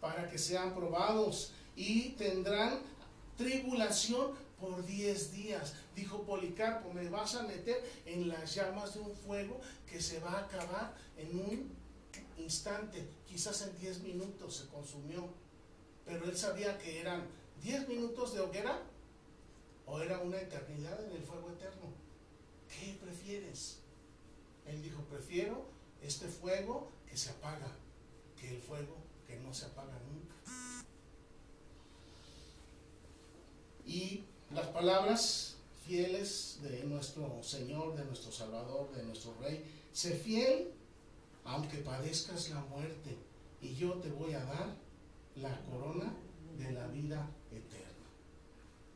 Para 0.00 0.28
que 0.30 0.36
sean 0.36 0.74
probados 0.74 1.52
y 1.74 2.10
tendrán 2.10 2.80
tribulación 3.38 4.32
por 4.60 4.84
10 4.84 5.32
días. 5.32 5.74
Dijo 5.94 6.22
Policarpo, 6.22 6.92
me 6.92 7.08
vas 7.08 7.34
a 7.34 7.42
meter 7.42 7.82
en 8.06 8.28
las 8.28 8.54
llamas 8.54 8.94
de 8.94 9.00
un 9.00 9.14
fuego 9.14 9.60
que 9.88 10.00
se 10.00 10.20
va 10.20 10.32
a 10.32 10.44
acabar 10.44 10.94
en 11.16 11.38
un 11.38 11.78
instante, 12.38 13.08
quizás 13.26 13.62
en 13.62 13.78
10 13.78 14.00
minutos 14.00 14.56
se 14.56 14.68
consumió. 14.68 15.28
Pero 16.04 16.24
él 16.24 16.36
sabía 16.36 16.78
que 16.78 17.00
eran 17.00 17.26
10 17.62 17.88
minutos 17.88 18.34
de 18.34 18.40
hoguera 18.40 18.82
o 19.86 20.00
era 20.00 20.20
una 20.20 20.40
eternidad 20.40 21.04
en 21.04 21.12
el 21.12 21.22
fuego 21.22 21.50
eterno. 21.50 21.92
¿Qué 22.68 22.98
prefieres? 23.02 23.78
Él 24.66 24.82
dijo, 24.82 25.02
prefiero 25.04 25.66
este 26.02 26.28
fuego 26.28 26.90
que 27.08 27.16
se 27.16 27.30
apaga 27.30 27.68
que 28.38 28.50
el 28.50 28.60
fuego 28.60 28.96
que 29.26 29.38
no 29.40 29.52
se 29.52 29.66
apaga 29.66 29.98
nunca. 30.08 30.34
Y 33.84 34.24
las 34.52 34.66
palabras 34.68 35.56
fieles 35.86 36.58
de 36.62 36.84
nuestro 36.84 37.42
Señor, 37.42 37.96
de 37.96 38.04
nuestro 38.04 38.32
Salvador, 38.32 38.90
de 38.92 39.02
nuestro 39.04 39.34
Rey, 39.40 39.64
sé 39.92 40.14
fiel 40.14 40.72
aunque 41.44 41.78
padezcas 41.78 42.50
la 42.50 42.60
muerte 42.60 43.16
y 43.62 43.74
yo 43.74 43.94
te 43.94 44.10
voy 44.10 44.34
a 44.34 44.44
dar 44.44 44.76
la 45.36 45.60
corona 45.64 46.12
de 46.58 46.72
la 46.72 46.86
vida 46.88 47.30
eterna. 47.50 47.88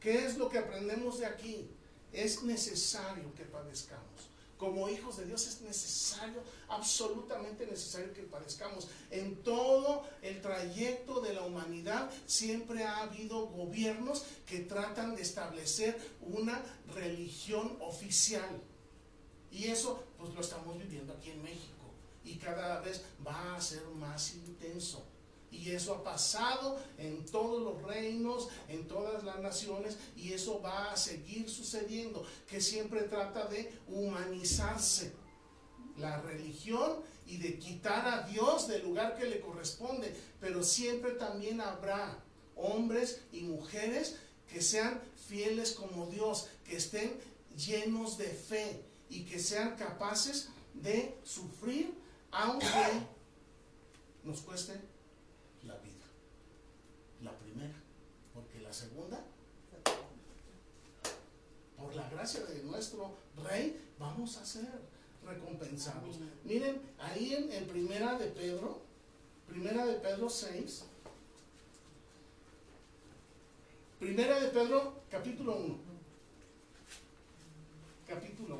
¿Qué 0.00 0.26
es 0.26 0.36
lo 0.36 0.48
que 0.48 0.58
aprendemos 0.58 1.18
de 1.18 1.26
aquí? 1.26 1.70
Es 2.12 2.42
necesario 2.42 3.34
que 3.34 3.44
padezcamos 3.44 4.31
como 4.62 4.88
hijos 4.88 5.16
de 5.16 5.24
Dios 5.24 5.44
es 5.48 5.60
necesario, 5.62 6.40
absolutamente 6.68 7.66
necesario 7.66 8.12
que 8.14 8.22
padezcamos. 8.22 8.86
En 9.10 9.42
todo 9.42 10.04
el 10.22 10.40
trayecto 10.40 11.20
de 11.20 11.34
la 11.34 11.42
humanidad 11.42 12.08
siempre 12.26 12.84
ha 12.84 12.98
habido 12.98 13.46
gobiernos 13.48 14.24
que 14.46 14.60
tratan 14.60 15.16
de 15.16 15.22
establecer 15.22 15.98
una 16.20 16.62
religión 16.94 17.76
oficial. 17.80 18.62
Y 19.50 19.64
eso 19.64 20.00
pues 20.16 20.32
lo 20.32 20.40
estamos 20.40 20.78
viviendo 20.78 21.12
aquí 21.12 21.30
en 21.30 21.42
México. 21.42 21.90
Y 22.22 22.36
cada 22.36 22.80
vez 22.82 23.02
va 23.26 23.56
a 23.56 23.60
ser 23.60 23.84
más 23.96 24.32
intenso. 24.34 25.04
Y 25.52 25.70
eso 25.70 25.94
ha 25.94 26.02
pasado 26.02 26.80
en 26.98 27.24
todos 27.26 27.62
los 27.62 27.82
reinos, 27.82 28.48
en 28.68 28.88
todas 28.88 29.22
las 29.22 29.38
naciones, 29.38 29.98
y 30.16 30.32
eso 30.32 30.60
va 30.60 30.90
a 30.90 30.96
seguir 30.96 31.48
sucediendo, 31.48 32.26
que 32.48 32.60
siempre 32.60 33.02
trata 33.02 33.46
de 33.46 33.70
humanizarse 33.86 35.12
la 35.98 36.20
religión 36.22 37.00
y 37.26 37.36
de 37.36 37.58
quitar 37.58 38.08
a 38.08 38.26
Dios 38.26 38.66
del 38.66 38.82
lugar 38.82 39.16
que 39.16 39.26
le 39.26 39.40
corresponde, 39.40 40.14
pero 40.40 40.64
siempre 40.64 41.12
también 41.12 41.60
habrá 41.60 42.18
hombres 42.56 43.20
y 43.30 43.42
mujeres 43.42 44.16
que 44.50 44.62
sean 44.62 45.00
fieles 45.28 45.72
como 45.72 46.06
Dios, 46.06 46.48
que 46.64 46.76
estén 46.76 47.12
llenos 47.56 48.18
de 48.18 48.26
fe 48.26 48.82
y 49.08 49.24
que 49.24 49.38
sean 49.38 49.76
capaces 49.76 50.48
de 50.74 51.18
sufrir 51.22 51.94
aunque 52.30 52.66
nos 54.24 54.40
cueste 54.40 54.72
la 55.64 55.76
vida. 55.78 56.06
La 57.22 57.36
primera, 57.38 57.74
porque 58.34 58.60
la 58.72 58.78
segunda, 58.78 59.20
por 61.76 61.94
la 61.94 62.08
gracia 62.08 62.42
de 62.44 62.62
nuestro 62.62 63.12
Rey, 63.44 63.78
vamos 63.98 64.38
a 64.38 64.46
ser 64.46 64.66
recompensados. 65.26 66.16
Miren, 66.42 66.80
ahí 66.98 67.34
en, 67.34 67.52
en 67.52 67.66
Primera 67.66 68.16
de 68.16 68.28
Pedro, 68.28 68.80
Primera 69.46 69.84
de 69.84 69.96
Pedro 69.96 70.30
6, 70.30 70.84
Primera 74.00 74.40
de 74.40 74.48
Pedro, 74.48 75.02
capítulo 75.10 75.54
1. 75.54 75.78
Capítulo 78.06 78.56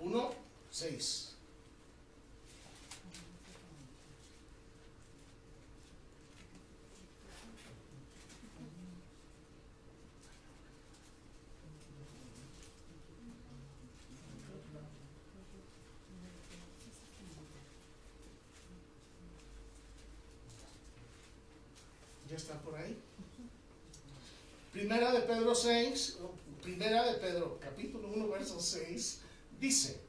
1. 0.00 0.10
1, 0.10 0.30
6. 0.72 1.27
¿Ya 22.38 22.42
está 22.42 22.60
por 22.60 22.76
ahí? 22.76 22.96
Primera 24.70 25.10
de 25.10 25.22
Pedro 25.22 25.56
6, 25.56 26.18
primera 26.62 27.04
de 27.06 27.14
Pedro, 27.14 27.58
capítulo 27.60 28.06
1, 28.14 28.28
verso 28.28 28.60
6, 28.60 29.22
dice 29.58 30.00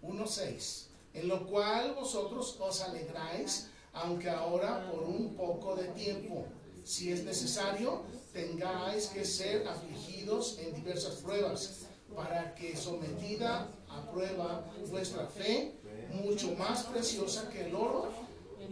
1.6, 0.00 0.84
en 1.14 1.26
lo 1.26 1.44
cual 1.48 1.94
vosotros 1.94 2.56
os 2.60 2.80
alegráis, 2.82 3.66
aunque 3.92 4.30
ahora 4.30 4.88
por 4.92 5.02
un 5.02 5.34
poco 5.34 5.74
de 5.74 5.88
tiempo, 5.88 6.46
si 6.84 7.10
es 7.10 7.24
necesario, 7.24 8.02
tengáis 8.32 9.08
que 9.08 9.24
ser 9.24 9.66
afligidos 9.66 10.56
en 10.60 10.72
diversas 10.72 11.16
pruebas, 11.16 11.80
para 12.14 12.54
que 12.54 12.76
sometida 12.76 13.68
a 13.88 14.08
prueba 14.12 14.72
vuestra 14.88 15.26
fe, 15.26 15.72
mucho 16.12 16.52
más 16.52 16.84
preciosa 16.84 17.50
que 17.50 17.66
el 17.66 17.74
oro, 17.74 18.08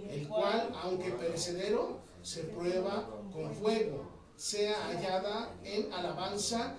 el 0.09 0.29
cual, 0.29 0.71
aunque 0.81 1.11
perecedero, 1.11 2.00
se 2.23 2.45
prueba 2.45 3.09
con 3.33 3.55
fuego, 3.55 4.11
sea 4.37 4.75
hallada 4.87 5.55
en 5.65 5.93
alabanza, 5.93 6.75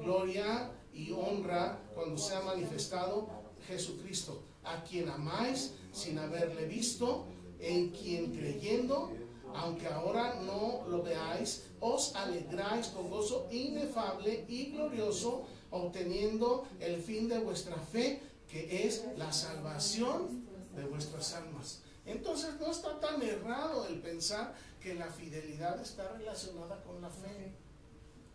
gloria 0.00 0.70
y 0.92 1.12
honra 1.12 1.78
cuando 1.94 2.18
sea 2.18 2.40
manifestado 2.40 3.28
Jesucristo, 3.66 4.42
a 4.62 4.82
quien 4.84 5.08
amáis 5.08 5.74
sin 5.92 6.18
haberle 6.18 6.66
visto, 6.66 7.26
en 7.60 7.90
quien 7.90 8.32
creyendo, 8.32 9.10
aunque 9.54 9.86
ahora 9.86 10.40
no 10.44 10.84
lo 10.88 11.02
veáis, 11.02 11.66
os 11.80 12.14
alegráis 12.16 12.88
con 12.88 13.08
gozo 13.08 13.46
inefable 13.50 14.44
y 14.48 14.72
glorioso, 14.72 15.46
obteniendo 15.70 16.66
el 16.80 17.00
fin 17.00 17.28
de 17.28 17.38
vuestra 17.38 17.76
fe, 17.76 18.20
que 18.48 18.86
es 18.86 19.04
la 19.16 19.32
salvación 19.32 20.46
de 20.74 20.84
vuestras 20.84 21.34
almas. 21.34 21.80
Entonces 22.06 22.50
no 22.60 22.70
está 22.70 23.00
tan 23.00 23.22
errado 23.22 23.86
el 23.86 24.00
pensar 24.00 24.54
que 24.84 24.94
la 24.94 25.06
fidelidad 25.06 25.80
está 25.80 26.12
relacionada 26.12 26.82
con 26.82 27.00
la 27.00 27.08
fe. 27.08 27.54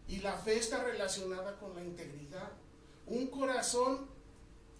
Y 0.07 0.17
la 0.21 0.35
fe 0.35 0.57
está 0.57 0.83
relacionada 0.83 1.59
con 1.59 1.75
la 1.75 1.83
integridad. 1.83 2.51
Un 3.05 3.27
corazón 3.27 4.07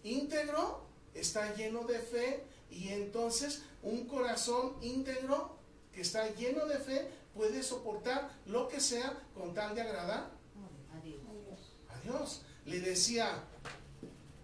íntegro 0.03 0.82
está 1.13 1.53
lleno 1.53 1.84
de 1.84 1.99
fe 1.99 2.43
y 2.71 2.89
entonces 2.89 3.62
un 3.84 4.08
corazón 4.08 4.77
íntegro 4.82 5.58
que 5.93 6.01
está 6.01 6.34
lleno 6.34 6.65
de 6.65 6.79
fe 6.79 7.08
puede 7.36 7.62
soportar 7.62 8.32
lo 8.47 8.67
que 8.67 8.79
sea 8.79 9.21
con 9.36 9.53
tal 9.53 9.75
de 9.75 9.82
agradar 9.82 10.32
a 10.91 11.99
Dios. 12.03 12.41
Le 12.65 12.79
decía, 12.79 13.43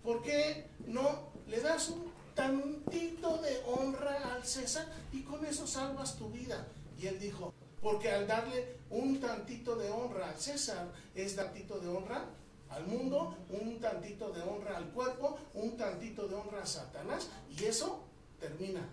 ¿por 0.03 0.21
qué 0.21 0.67
no 0.85 1.31
le 1.47 1.59
das 1.59 1.89
un 1.89 2.11
tantito 2.35 3.37
de 3.39 3.63
honra 3.65 4.35
al 4.35 4.45
César 4.45 4.85
y 5.11 5.23
con 5.23 5.43
eso 5.43 5.65
salvas 5.65 6.17
tu 6.17 6.29
vida? 6.29 6.67
Y 6.97 7.07
él 7.07 7.19
dijo, 7.19 7.53
porque 7.81 8.09
al 8.09 8.27
darle 8.27 8.77
un 8.89 9.19
tantito 9.19 9.75
de 9.75 9.89
honra 9.89 10.29
al 10.29 10.39
César 10.39 10.91
es 11.13 11.35
tantito 11.35 11.79
de 11.79 11.87
honra 11.87 12.25
al 12.69 12.87
mundo, 12.87 13.37
un 13.49 13.79
tantito 13.79 14.31
de 14.31 14.41
honra 14.41 14.77
al 14.77 14.89
cuerpo, 14.89 15.37
un 15.53 15.77
tantito 15.77 16.27
de 16.27 16.35
honra 16.35 16.63
a 16.63 16.65
Satanás, 16.65 17.29
y 17.49 17.63
eso 17.65 18.03
termina 18.39 18.87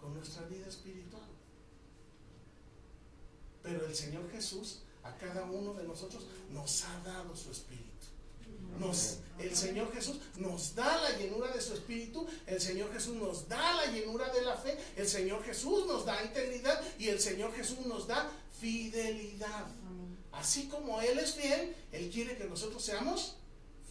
con 0.00 0.14
nuestra 0.14 0.46
vida 0.46 0.66
espiritual. 0.66 1.22
Pero 3.62 3.86
el 3.86 3.94
Señor 3.94 4.30
Jesús 4.30 4.82
a 5.02 5.14
cada 5.16 5.44
uno 5.44 5.74
de 5.74 5.84
nosotros 5.84 6.26
nos 6.50 6.84
ha 6.84 7.00
dado 7.00 7.36
su 7.36 7.50
espíritu. 7.50 7.87
Nos, 8.78 9.18
el 9.38 9.56
Señor 9.56 9.92
Jesús 9.92 10.18
nos 10.36 10.74
da 10.74 11.00
la 11.02 11.18
llenura 11.18 11.48
de 11.52 11.60
su 11.60 11.74
espíritu, 11.74 12.26
el 12.46 12.60
Señor 12.60 12.92
Jesús 12.92 13.16
nos 13.16 13.48
da 13.48 13.74
la 13.74 13.86
llenura 13.92 14.32
de 14.32 14.42
la 14.42 14.56
fe, 14.56 14.78
el 14.96 15.08
Señor 15.08 15.42
Jesús 15.44 15.86
nos 15.86 16.04
da 16.04 16.22
integridad 16.22 16.80
y 16.98 17.08
el 17.08 17.20
Señor 17.20 17.52
Jesús 17.54 17.86
nos 17.86 18.06
da 18.06 18.30
fidelidad. 18.60 19.66
Así 20.32 20.68
como 20.68 21.00
Él 21.00 21.18
es 21.18 21.34
fiel, 21.34 21.74
Él 21.90 22.10
quiere 22.10 22.36
que 22.36 22.44
nosotros 22.44 22.84
seamos 22.84 23.34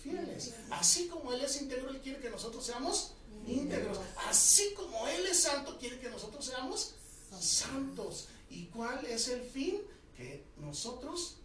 fieles. 0.01 0.53
Así 0.69 1.07
como 1.07 1.33
Él 1.33 1.41
es 1.41 1.61
íntegro, 1.61 1.89
Él 1.89 1.99
quiere 2.01 2.19
que 2.19 2.29
nosotros 2.29 2.65
seamos 2.65 3.11
íntegros. 3.45 3.99
Así 4.27 4.73
como 4.73 5.07
Él 5.07 5.25
es 5.25 5.41
santo, 5.41 5.77
quiere 5.77 5.99
que 5.99 6.09
nosotros 6.09 6.45
seamos 6.45 6.93
santos. 7.39 8.27
¿Y 8.49 8.65
cuál 8.67 9.05
es 9.05 9.27
el 9.27 9.41
fin? 9.41 9.81
Que 10.15 10.45
nosotros 10.57 11.37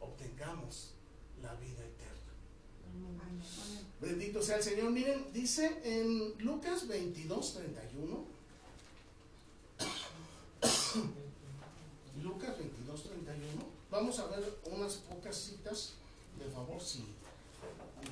obtengamos 0.00 0.94
la 1.42 1.54
vida 1.54 1.84
eterna. 1.84 2.32
Bendito 4.00 4.42
sea 4.42 4.56
el 4.56 4.62
Señor. 4.62 4.90
Miren, 4.90 5.32
dice 5.32 5.80
en 5.84 6.34
Lucas 6.44 6.88
22, 6.88 7.54
31. 7.54 8.24
Lucas 12.22 12.58
22, 12.58 13.02
31. 13.04 13.62
Vamos 13.90 14.18
a 14.18 14.26
ver 14.26 14.58
unas 14.70 14.94
pocas 14.94 15.36
citas, 15.36 15.94
de 16.38 16.44
favor, 16.50 16.80
si 16.80 17.04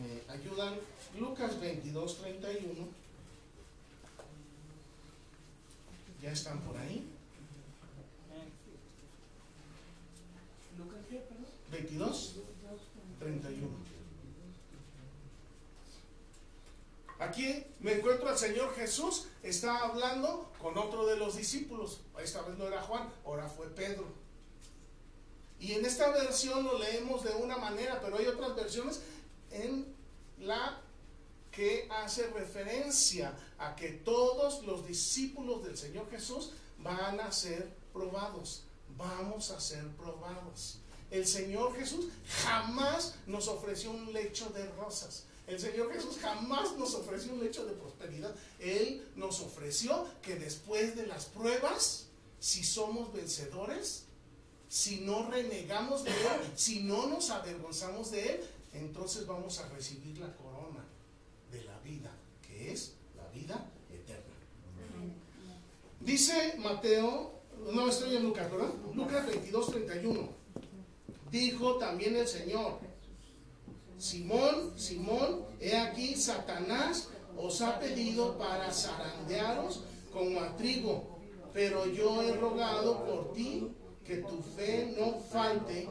me 0.00 0.22
ayudan. 0.32 0.74
Lucas 1.18 1.60
22, 1.60 2.18
31. 2.18 2.88
¿Ya 6.22 6.32
están 6.32 6.60
por 6.60 6.76
ahí? 6.76 7.04
22. 11.70 12.34
31. 13.18 13.68
Aquí 17.18 17.64
me 17.80 17.94
encuentro 17.94 18.28
al 18.28 18.38
Señor 18.38 18.74
Jesús, 18.76 19.26
está 19.42 19.78
hablando 19.78 20.52
con 20.62 20.78
otro 20.78 21.06
de 21.06 21.16
los 21.16 21.36
discípulos. 21.36 22.00
Esta 22.22 22.42
vez 22.42 22.56
no 22.56 22.66
era 22.66 22.80
Juan, 22.82 23.12
ahora 23.24 23.48
fue 23.48 23.68
Pedro. 23.68 24.04
Y 25.58 25.72
en 25.72 25.84
esta 25.84 26.10
versión 26.10 26.64
lo 26.64 26.78
leemos 26.78 27.24
de 27.24 27.34
una 27.34 27.56
manera, 27.56 28.00
pero 28.00 28.18
hay 28.18 28.26
otras 28.26 28.54
versiones 28.54 29.00
en 29.50 29.86
la 30.38 30.80
que 31.50 31.88
hace 31.90 32.28
referencia 32.28 33.36
a 33.58 33.74
que 33.74 33.88
todos 33.88 34.64
los 34.64 34.86
discípulos 34.86 35.64
del 35.64 35.76
Señor 35.76 36.08
Jesús 36.10 36.52
van 36.78 37.18
a 37.18 37.32
ser 37.32 37.68
probados. 37.92 38.62
Vamos 38.96 39.50
a 39.50 39.60
ser 39.60 39.84
probados. 39.96 40.78
El 41.10 41.26
Señor 41.26 41.74
Jesús 41.76 42.06
jamás 42.42 43.14
nos 43.26 43.48
ofreció 43.48 43.90
un 43.90 44.12
lecho 44.12 44.50
de 44.50 44.66
rosas. 44.72 45.24
El 45.46 45.58
Señor 45.58 45.90
Jesús 45.92 46.18
jamás 46.20 46.76
nos 46.76 46.94
ofreció 46.94 47.32
un 47.32 47.40
lecho 47.40 47.64
de 47.64 47.72
prosperidad. 47.72 48.34
Él 48.58 49.08
nos 49.16 49.40
ofreció 49.40 50.06
que 50.20 50.36
después 50.36 50.94
de 50.94 51.06
las 51.06 51.24
pruebas, 51.24 52.06
si 52.38 52.62
somos 52.62 53.12
vencedores, 53.14 54.04
si 54.68 55.00
no 55.00 55.30
renegamos 55.30 56.04
de 56.04 56.10
Él, 56.10 56.52
si 56.54 56.80
no 56.80 57.06
nos 57.06 57.30
avergonzamos 57.30 58.10
de 58.10 58.34
Él, 58.34 58.40
entonces 58.74 59.26
vamos 59.26 59.58
a 59.58 59.68
recibir 59.70 60.18
la 60.18 60.36
corona 60.36 60.84
de 61.50 61.64
la 61.64 61.78
vida, 61.80 62.12
que 62.46 62.70
es 62.70 62.92
la 63.16 63.26
vida 63.28 63.70
eterna. 63.90 64.34
Dice 66.00 66.56
Mateo, 66.58 67.32
no 67.72 67.88
estoy 67.88 68.16
en 68.16 68.24
Lucas, 68.24 68.50
¿verdad? 68.50 68.72
Lucas 68.94 69.26
22, 69.26 69.70
31. 69.70 70.37
Dijo 71.30 71.76
también 71.76 72.16
el 72.16 72.26
Señor, 72.26 72.78
Simón, 73.98 74.72
Simón, 74.76 75.44
he 75.60 75.76
aquí 75.76 76.14
Satanás 76.14 77.08
os 77.36 77.60
ha 77.60 77.78
pedido 77.78 78.38
para 78.38 78.72
zarandearos 78.72 79.84
como 80.12 80.40
a 80.40 80.56
trigo, 80.56 81.18
pero 81.52 81.86
yo 81.86 82.22
he 82.22 82.32
rogado 82.32 83.04
por 83.04 83.32
ti 83.32 83.68
que 84.04 84.18
tu 84.18 84.40
fe 84.40 84.94
no 84.98 85.20
falte 85.20 85.88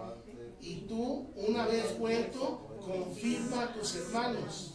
y 0.59 0.81
tú, 0.87 1.31
una 1.35 1.67
vez 1.67 1.97
vuelto, 1.99 2.79
confirma 2.83 3.63
a 3.63 3.73
tus 3.73 3.95
hermanos. 3.95 4.73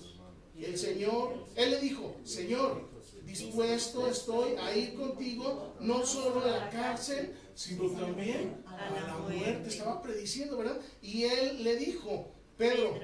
Y 0.55 0.65
el 0.65 0.79
Señor, 0.79 1.47
Él 1.57 1.73
le 1.73 1.81
dijo, 1.81 2.15
Señor, 2.25 2.89
dispuesto 3.25 4.07
estoy 4.07 4.55
a 4.63 4.77
ir 4.77 4.95
contigo, 4.95 5.75
no 5.81 6.07
solo 6.07 6.43
a 6.43 6.47
la 6.47 6.71
cárcel, 6.71 7.35
sino 7.55 7.91
también 7.91 8.62
a 8.79 9.07
la 9.07 9.17
muerte. 9.19 9.69
Estaba 9.69 10.03
prediciendo, 10.03 10.57
¿verdad? 10.57 10.81
Y 11.01 11.25
Él 11.25 11.65
le 11.65 11.77
dijo, 11.77 12.31
Pedro, 12.57 12.99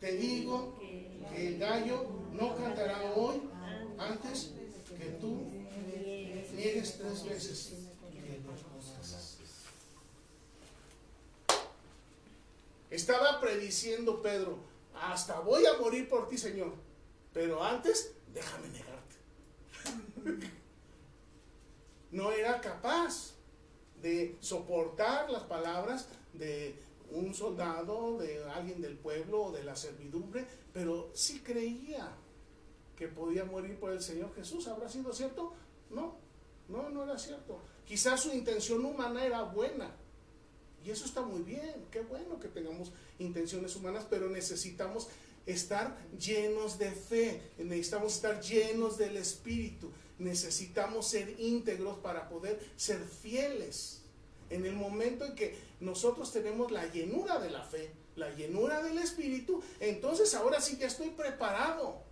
te 0.00 0.12
digo 0.16 0.78
que 0.78 1.48
el 1.48 1.58
gallo 1.58 2.06
no 2.32 2.56
cantará 2.56 3.12
hoy 3.14 3.42
antes 3.98 4.50
que 4.98 5.06
tú 5.20 5.46
niegues 6.54 6.98
tres 6.98 7.24
veces. 7.24 7.72
Estaba 12.90 13.40
prediciendo 13.40 14.20
Pedro, 14.20 14.58
hasta 14.94 15.40
voy 15.40 15.64
a 15.64 15.78
morir 15.78 16.10
por 16.10 16.28
ti, 16.28 16.36
Señor, 16.36 16.74
pero 17.32 17.64
antes 17.64 18.12
déjame 18.32 18.68
negarte. 18.68 19.16
No 22.12 22.30
era 22.30 22.60
capaz 22.60 23.32
de 24.02 24.36
soportar 24.40 25.30
las 25.30 25.44
palabras 25.44 26.08
de 26.34 26.74
un 27.10 27.34
soldado, 27.34 28.18
de 28.18 28.42
alguien 28.50 28.80
del 28.80 28.96
pueblo 28.96 29.44
o 29.44 29.52
de 29.52 29.64
la 29.64 29.76
servidumbre, 29.76 30.46
pero 30.72 31.10
sí 31.14 31.40
creía 31.40 32.10
que 32.96 33.08
podía 33.08 33.44
morir 33.44 33.78
por 33.78 33.92
el 33.92 34.02
Señor 34.02 34.34
Jesús. 34.34 34.68
¿Habrá 34.68 34.88
sido 34.88 35.12
cierto? 35.12 35.52
No, 35.90 36.16
no, 36.68 36.88
no 36.90 37.04
era 37.04 37.18
cierto. 37.18 37.60
Quizás 37.84 38.20
su 38.20 38.32
intención 38.32 38.84
humana 38.84 39.24
era 39.24 39.42
buena. 39.42 39.94
Y 40.84 40.90
eso 40.90 41.04
está 41.04 41.22
muy 41.22 41.42
bien, 41.42 41.86
qué 41.92 42.00
bueno 42.00 42.40
que 42.40 42.48
tengamos 42.48 42.90
intenciones 43.18 43.76
humanas, 43.76 44.04
pero 44.10 44.28
necesitamos 44.28 45.08
estar 45.46 45.96
llenos 46.18 46.78
de 46.78 46.90
fe, 46.90 47.40
necesitamos 47.58 48.14
estar 48.14 48.40
llenos 48.40 48.98
del 48.98 49.16
Espíritu, 49.16 49.90
necesitamos 50.18 51.08
ser 51.08 51.38
íntegros 51.40 51.98
para 51.98 52.28
poder 52.28 52.60
ser 52.76 52.98
fieles. 53.04 54.02
En 54.50 54.66
el 54.66 54.74
momento 54.74 55.24
en 55.24 55.34
que 55.34 55.56
nosotros 55.80 56.32
tenemos 56.32 56.70
la 56.70 56.86
llenura 56.86 57.38
de 57.38 57.50
la 57.50 57.62
fe, 57.62 57.90
la 58.16 58.30
llenura 58.30 58.82
del 58.82 58.98
Espíritu, 58.98 59.62
entonces 59.80 60.34
ahora 60.34 60.60
sí 60.60 60.76
ya 60.78 60.86
estoy 60.86 61.10
preparado 61.10 62.02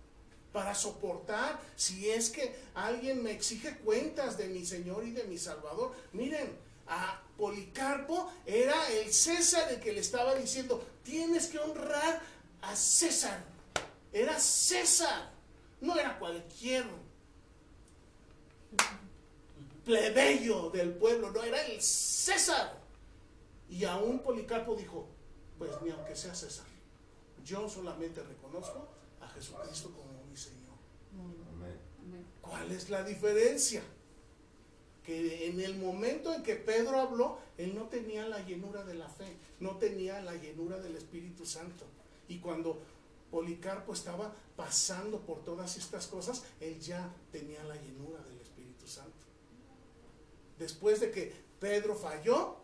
para 0.51 0.75
soportar 0.75 1.59
si 1.75 2.09
es 2.09 2.29
que 2.29 2.55
alguien 2.73 3.23
me 3.23 3.31
exige 3.31 3.77
cuentas 3.77 4.37
de 4.37 4.47
mi 4.47 4.65
Señor 4.65 5.05
y 5.05 5.11
de 5.11 5.23
mi 5.25 5.37
Salvador. 5.37 5.93
Miren, 6.13 6.57
a 6.87 7.21
Policarpo 7.37 8.29
era 8.45 8.91
el 8.91 9.13
César 9.13 9.71
el 9.71 9.79
que 9.79 9.93
le 9.93 10.01
estaba 10.01 10.35
diciendo, 10.35 10.83
tienes 11.03 11.47
que 11.47 11.59
honrar 11.59 12.21
a 12.61 12.75
César. 12.75 13.43
Era 14.11 14.37
César, 14.39 15.31
no 15.79 15.97
era 15.97 16.19
cualquier 16.19 16.85
plebeyo 19.85 20.69
del 20.69 20.93
pueblo, 20.93 21.31
no 21.31 21.43
era 21.43 21.65
el 21.65 21.81
César. 21.81 22.79
Y 23.69 23.85
aún 23.85 24.19
Policarpo 24.19 24.75
dijo, 24.75 25.07
pues 25.57 25.71
ni 25.81 25.91
aunque 25.91 26.15
sea 26.15 26.35
César, 26.35 26.65
yo 27.43 27.67
solamente 27.69 28.21
reconozco 28.21 28.87
a 29.19 29.27
Jesucristo 29.29 29.91
como 29.91 30.23
mi 30.29 30.37
Señor. 30.37 30.61
¿Cuál 32.41 32.71
es 32.71 32.89
la 32.89 33.03
diferencia? 33.03 33.81
Que 35.03 35.47
en 35.47 35.59
el 35.59 35.77
momento 35.77 36.33
en 36.33 36.43
que 36.43 36.55
Pedro 36.55 36.99
habló, 36.99 37.39
él 37.57 37.73
no 37.75 37.85
tenía 37.85 38.27
la 38.27 38.45
llenura 38.45 38.83
de 38.83 38.93
la 38.93 39.09
fe, 39.09 39.37
no 39.59 39.77
tenía 39.77 40.21
la 40.21 40.35
llenura 40.35 40.79
del 40.79 40.95
Espíritu 40.95 41.45
Santo. 41.45 41.85
Y 42.27 42.39
cuando 42.39 42.79
Policarpo 43.31 43.93
estaba 43.93 44.33
pasando 44.55 45.21
por 45.21 45.43
todas 45.43 45.77
estas 45.77 46.07
cosas, 46.07 46.43
él 46.59 46.79
ya 46.79 47.13
tenía 47.31 47.63
la 47.63 47.75
llenura 47.75 48.21
del. 48.23 48.40
Después 50.61 50.99
de 50.99 51.09
que 51.09 51.33
Pedro 51.59 51.95
falló, 51.95 52.55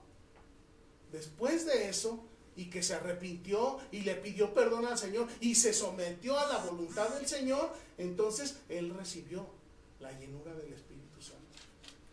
después 1.11 1.65
de 1.65 1.89
eso, 1.89 2.23
y 2.55 2.69
que 2.69 2.83
se 2.83 2.93
arrepintió 2.93 3.79
y 3.91 4.01
le 4.01 4.13
pidió 4.13 4.53
perdón 4.53 4.85
al 4.85 4.99
Señor 4.99 5.27
y 5.41 5.55
se 5.55 5.73
sometió 5.73 6.37
a 6.37 6.47
la 6.47 6.59
voluntad 6.59 7.09
del 7.09 7.27
Señor, 7.27 7.73
entonces 7.97 8.57
él 8.69 8.93
recibió 8.93 9.47
la 9.99 10.11
llenura 10.11 10.53
del 10.53 10.73
Espíritu 10.73 11.19
Santo. 11.19 11.41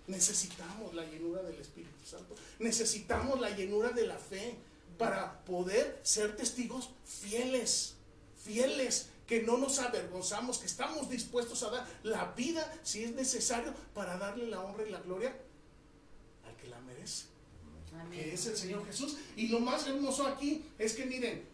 Necesitamos 0.07 0.95
la 0.95 1.05
llenura 1.05 1.43
del 1.43 1.61
Espíritu 1.61 2.07
Santo. 2.07 2.35
Necesitamos 2.61 3.39
la 3.39 3.51
llenura 3.51 3.91
de 3.91 4.07
la 4.07 4.17
fe 4.17 4.57
para 4.97 5.45
poder 5.45 6.01
ser 6.03 6.35
testigos 6.35 6.89
fieles, 7.05 7.97
fieles, 8.43 9.11
que 9.27 9.43
no 9.43 9.59
nos 9.59 9.79
avergonzamos, 9.81 10.59
que 10.59 10.67
estamos 10.67 11.11
dispuestos 11.11 11.63
a 11.63 11.71
dar 11.71 11.87
la 12.03 12.33
vida 12.33 12.71
si 12.83 13.05
es 13.05 13.15
necesario 13.15 13.75
para 13.93 14.17
darle 14.17 14.47
la 14.47 14.63
honra 14.63 14.87
y 14.87 14.91
la 14.91 15.01
gloria 15.01 15.35
que 16.65 16.71
la 16.71 16.81
merece 16.81 17.35
que 18.11 18.35
es 18.35 18.47
el 18.47 18.57
Señor 18.57 18.85
Jesús. 18.87 19.17
Y 19.37 19.49
lo 19.49 19.61
más 19.61 19.87
hermoso 19.87 20.27
aquí 20.27 20.65
es 20.79 20.95
que 20.95 21.07
miren, 21.07 21.45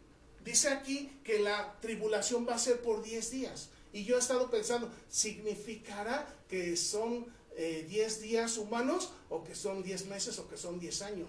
dice 0.44 0.68
aquí 0.68 1.10
que 1.24 1.40
la 1.40 1.78
tribulación 1.80 2.46
va 2.48 2.54
a 2.54 2.58
ser 2.58 2.80
por 2.80 3.02
10 3.02 3.30
días. 3.30 3.70
Y 3.92 4.04
yo 4.04 4.16
he 4.16 4.18
estado 4.18 4.50
pensando, 4.50 4.90
¿significará 5.08 6.34
que 6.48 6.76
son 6.76 7.26
10 7.56 7.56
eh, 7.56 8.20
días 8.22 8.56
humanos 8.56 9.10
o 9.28 9.42
que 9.42 9.54
son 9.54 9.82
10 9.82 10.06
meses 10.06 10.38
o 10.38 10.48
que 10.48 10.56
son 10.56 10.78
10 10.78 11.02
años? 11.02 11.28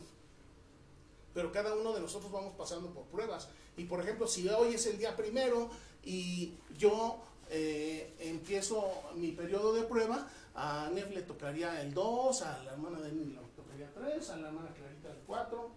Pero 1.34 1.52
cada 1.52 1.74
uno 1.76 1.94
de 1.94 2.02
nosotros 2.02 2.32
vamos 2.32 2.54
pasando 2.58 2.94
por 2.94 3.06
pruebas. 3.06 3.48
Y 3.78 3.86
por 3.86 4.02
ejemplo, 4.02 4.28
si 4.28 4.48
hoy 4.50 4.76
es 4.76 4.86
el 4.86 4.98
día 4.98 5.16
primero 5.16 5.72
y 6.04 6.54
yo 6.78 7.24
eh, 7.50 8.14
empiezo 8.20 8.86
mi 9.16 9.32
periodo 9.32 9.74
de 9.74 9.84
prueba, 9.84 10.30
a 10.54 10.90
Nef 10.94 11.10
le 11.12 11.22
tocaría 11.22 11.82
el 11.82 11.94
2, 11.94 12.42
a 12.42 12.64
la 12.64 12.72
hermana 12.74 13.00
de 13.00 13.12
le 13.12 13.38
tocaría 13.72 13.92
3, 13.94 14.30
a 14.30 14.38
la 14.38 14.48
hermana 14.48 14.74
Clarita 14.74 15.10
el 15.10 15.18
4, 15.26 15.72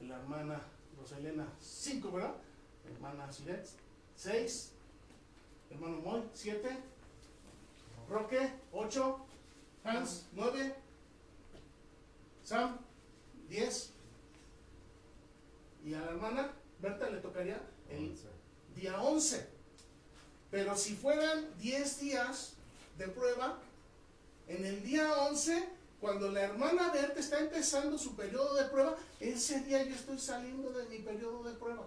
a 0.00 0.04
la 0.04 0.16
hermana 0.16 0.60
Roselena 0.98 1.46
5, 1.60 2.10
¿verdad? 2.10 2.34
Hermana 2.90 3.32
Siret 3.32 3.68
6, 4.16 4.72
hermano 5.70 5.98
Moy 5.98 6.22
7, 6.34 6.76
Roque 8.08 8.52
8, 8.72 9.18
Hans 9.84 10.26
9, 10.32 10.74
Sam 12.42 12.78
10, 13.48 13.90
Y 15.84 15.94
a 15.94 16.00
la 16.00 16.06
hermana 16.12 16.52
Berta 16.80 17.10
le 17.10 17.18
tocaría 17.18 17.60
el 17.90 18.10
Once. 18.10 18.28
día 18.76 19.00
11. 19.00 19.48
Pero 20.50 20.76
si 20.76 20.94
fueran 20.94 21.46
10 21.58 22.00
días 22.00 22.54
de 22.98 23.08
prueba, 23.08 23.58
en 24.48 24.64
el 24.64 24.82
día 24.82 25.12
11, 25.22 25.68
cuando 26.02 26.32
la 26.32 26.42
hermana 26.42 26.90
Berta 26.92 27.20
está 27.20 27.38
empezando 27.38 27.96
su 27.96 28.16
periodo 28.16 28.54
de 28.56 28.64
prueba, 28.64 28.96
ese 29.20 29.60
día 29.60 29.84
yo 29.84 29.94
estoy 29.94 30.18
saliendo 30.18 30.72
de 30.72 30.84
mi 30.86 30.98
periodo 30.98 31.44
de 31.44 31.54
prueba. 31.54 31.86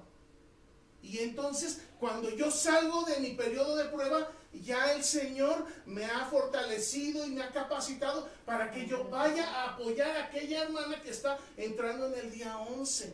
Y 1.01 1.17
entonces, 1.17 1.82
cuando 1.99 2.30
yo 2.30 2.49
salgo 2.49 3.04
de 3.04 3.19
mi 3.19 3.32
periodo 3.32 3.75
de 3.75 3.84
prueba, 3.89 4.32
ya 4.54 4.93
el 4.93 5.04
Señor 5.04 5.65
me 5.86 6.06
ha 6.06 6.28
fortalecido 6.28 7.28
y 7.28 7.32
me 7.32 7.43
ha 7.43 7.51
capacitado 7.51 8.30
para 8.45 8.71
que 8.71 8.88
yo 8.88 9.04
vaya 9.10 9.49
a 9.49 9.73
apoyar 9.73 10.15
a 10.15 10.25
aquella 10.28 10.63
hermana 10.63 11.01
que 11.01 11.10
está 11.10 11.38
entrando 11.58 12.06
en 12.08 12.13
el 12.13 12.32
día 12.32 12.58
11 12.58 13.13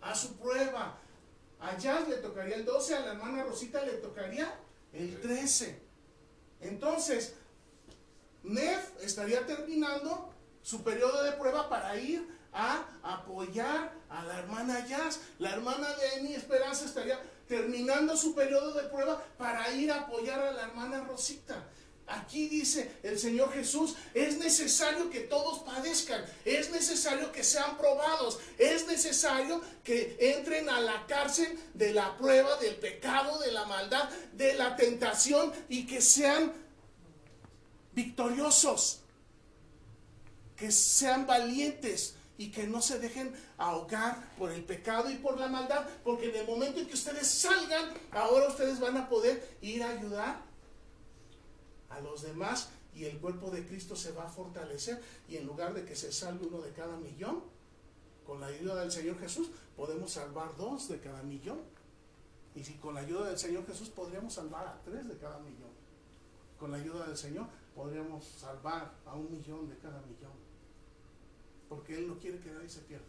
a 0.00 0.14
su 0.14 0.36
prueba. 0.36 0.96
A 1.58 1.76
Jazz 1.76 2.08
le 2.08 2.18
tocaría 2.18 2.54
el 2.54 2.64
12, 2.64 2.94
a 2.94 3.00
la 3.00 3.12
hermana 3.14 3.42
Rosita 3.42 3.84
le 3.84 3.94
tocaría 3.94 4.54
el 4.92 5.20
13. 5.20 5.76
Entonces, 6.60 7.34
Nef 8.44 8.92
estaría 9.02 9.44
terminando 9.44 10.35
su 10.66 10.82
periodo 10.82 11.22
de 11.22 11.30
prueba 11.30 11.68
para 11.68 11.96
ir 11.96 12.26
a 12.52 12.84
apoyar 13.04 13.92
a 14.10 14.24
la 14.24 14.40
hermana 14.40 14.84
Jazz. 14.84 15.20
La 15.38 15.50
hermana 15.50 15.86
de 15.94 16.08
Eni 16.18 16.34
Esperanza 16.34 16.86
estaría 16.86 17.20
terminando 17.46 18.16
su 18.16 18.34
periodo 18.34 18.72
de 18.72 18.88
prueba 18.88 19.22
para 19.38 19.70
ir 19.70 19.92
a 19.92 20.00
apoyar 20.00 20.40
a 20.40 20.50
la 20.50 20.62
hermana 20.62 21.04
Rosita. 21.04 21.68
Aquí 22.08 22.48
dice 22.48 22.98
el 23.04 23.16
Señor 23.16 23.52
Jesús, 23.52 23.94
es 24.12 24.38
necesario 24.38 25.08
que 25.08 25.20
todos 25.20 25.60
padezcan, 25.60 26.24
es 26.44 26.70
necesario 26.70 27.30
que 27.30 27.44
sean 27.44 27.76
probados, 27.76 28.40
es 28.58 28.88
necesario 28.88 29.60
que 29.84 30.16
entren 30.18 30.68
a 30.68 30.80
la 30.80 31.06
cárcel 31.06 31.56
de 31.74 31.92
la 31.92 32.16
prueba, 32.16 32.56
del 32.56 32.74
pecado, 32.74 33.38
de 33.38 33.52
la 33.52 33.66
maldad, 33.66 34.08
de 34.32 34.54
la 34.54 34.74
tentación 34.74 35.52
y 35.68 35.86
que 35.86 36.00
sean 36.00 36.52
victoriosos, 37.92 39.02
que 40.56 40.70
sean 40.72 41.26
valientes 41.26 42.16
y 42.38 42.50
que 42.50 42.66
no 42.66 42.82
se 42.82 42.98
dejen 42.98 43.34
ahogar 43.56 44.34
por 44.38 44.50
el 44.50 44.64
pecado 44.64 45.10
y 45.10 45.16
por 45.16 45.38
la 45.38 45.48
maldad, 45.48 45.86
porque 46.04 46.28
en 46.30 46.36
el 46.36 46.46
momento 46.46 46.80
en 46.80 46.86
que 46.86 46.94
ustedes 46.94 47.26
salgan, 47.26 47.94
ahora 48.10 48.48
ustedes 48.48 48.78
van 48.78 48.96
a 48.96 49.08
poder 49.08 49.56
ir 49.62 49.82
a 49.82 49.90
ayudar 49.90 50.42
a 51.90 52.00
los 52.00 52.22
demás 52.22 52.68
y 52.94 53.04
el 53.04 53.18
cuerpo 53.18 53.50
de 53.50 53.66
Cristo 53.66 53.96
se 53.96 54.12
va 54.12 54.24
a 54.24 54.28
fortalecer 54.28 55.02
y 55.28 55.36
en 55.36 55.46
lugar 55.46 55.74
de 55.74 55.84
que 55.84 55.96
se 55.96 56.12
salve 56.12 56.46
uno 56.46 56.60
de 56.60 56.72
cada 56.72 56.96
millón, 56.96 57.42
con 58.26 58.40
la 58.40 58.48
ayuda 58.48 58.80
del 58.80 58.90
Señor 58.90 59.18
Jesús 59.20 59.48
podemos 59.76 60.12
salvar 60.12 60.56
dos 60.56 60.88
de 60.88 60.98
cada 60.98 61.22
millón. 61.22 61.60
Y 62.54 62.64
si 62.64 62.74
con 62.74 62.94
la 62.94 63.00
ayuda 63.00 63.28
del 63.28 63.38
Señor 63.38 63.66
Jesús 63.66 63.90
podríamos 63.90 64.32
salvar 64.32 64.66
a 64.66 64.80
tres 64.82 65.06
de 65.06 65.16
cada 65.18 65.38
millón. 65.38 65.70
Con 66.58 66.72
la 66.72 66.78
ayuda 66.78 67.06
del 67.06 67.16
Señor 67.16 67.46
podríamos 67.74 68.24
salvar 68.24 68.94
a 69.04 69.14
un 69.14 69.30
millón 69.30 69.68
de 69.68 69.76
cada 69.76 70.00
millón. 70.00 70.45
Porque 71.68 71.96
Él 71.98 72.08
no 72.08 72.18
quiere 72.18 72.38
que 72.38 72.50
nadie 72.50 72.68
se 72.68 72.80
pierda. 72.80 73.04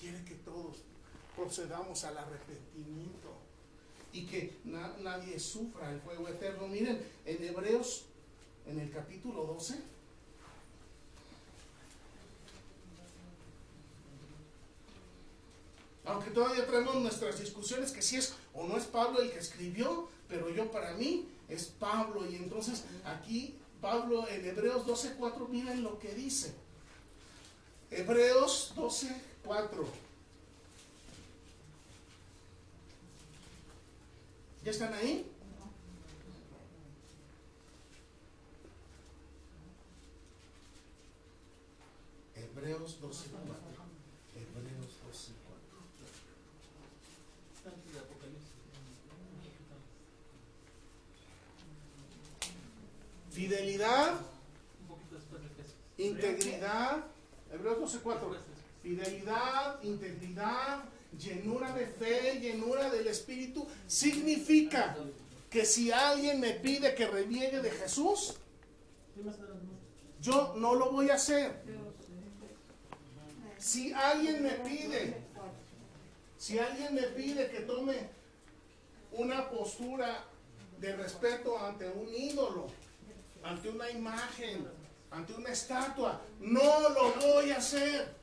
Quiere 0.00 0.24
que 0.24 0.34
todos 0.36 0.78
procedamos 1.36 2.04
al 2.04 2.16
arrepentimiento 2.18 3.32
y 4.12 4.26
que 4.26 4.56
na- 4.64 4.96
nadie 5.00 5.38
sufra 5.40 5.90
el 5.92 6.00
fuego 6.00 6.28
eterno. 6.28 6.68
Miren, 6.68 7.00
en 7.24 7.42
Hebreos, 7.44 8.04
en 8.66 8.78
el 8.80 8.90
capítulo 8.92 9.44
12, 9.44 9.74
aunque 16.06 16.30
todavía 16.30 16.66
traemos 16.66 16.96
nuestras 16.96 17.38
discusiones 17.40 17.90
que 17.92 18.02
si 18.02 18.16
es 18.16 18.34
o 18.52 18.66
no 18.66 18.76
es 18.76 18.84
Pablo 18.84 19.20
el 19.20 19.30
que 19.32 19.38
escribió, 19.38 20.08
pero 20.28 20.50
yo 20.50 20.70
para 20.70 20.94
mí 20.94 21.28
es 21.48 21.64
Pablo. 21.66 22.28
Y 22.30 22.36
entonces 22.36 22.84
aquí 23.04 23.54
Pablo 23.80 24.28
en 24.28 24.44
Hebreos 24.46 24.86
12:4, 24.86 25.48
miren 25.48 25.82
lo 25.82 25.98
que 25.98 26.14
dice. 26.14 26.54
Hebreos 27.96 28.72
12:4. 28.74 29.86
¿Ya 34.64 34.70
están 34.72 34.92
ahí? 34.94 35.30
Hebreos 42.34 42.98
12:4. 43.00 43.84
Hebreos 44.34 44.92
12:4. 45.06 45.34
Antes 47.64 47.92
de 47.94 48.00
Apocalipsis. 48.00 48.50
Fidelidad, 53.30 54.20
integridad. 55.96 57.13
Hebreos 57.54 57.78
12:4. 57.78 58.30
Después 58.32 58.40
de- 58.48 58.54
Fidelidad, 58.82 59.82
integridad, 59.82 60.84
llenura 61.18 61.72
de 61.72 61.86
fe, 61.86 62.38
llenura 62.40 62.90
del 62.90 63.06
Espíritu, 63.06 63.66
significa 63.86 64.94
que 65.48 65.64
si 65.64 65.90
alguien 65.90 66.38
me 66.38 66.50
pide 66.50 66.94
que 66.94 67.06
reniegue 67.06 67.60
de 67.62 67.70
Jesús, 67.70 68.34
yo 70.20 70.54
no 70.58 70.74
lo 70.74 70.90
voy 70.92 71.08
a 71.08 71.14
hacer. 71.14 71.62
Si 73.58 73.92
alguien 73.94 74.42
me 74.42 74.50
pide, 74.50 75.16
si 76.36 76.58
alguien 76.58 76.94
me 76.94 77.02
pide 77.04 77.50
que 77.50 77.60
tome 77.60 78.08
una 79.12 79.48
postura 79.48 80.24
de 80.78 80.94
respeto 80.96 81.58
ante 81.58 81.88
un 81.88 82.12
ídolo, 82.14 82.66
ante 83.42 83.70
una 83.70 83.90
imagen, 83.90 84.66
ante 85.14 85.32
una 85.34 85.50
estatua, 85.50 86.20
no 86.40 86.88
lo 86.90 87.12
voy 87.14 87.52
a 87.52 87.58
hacer. 87.58 88.14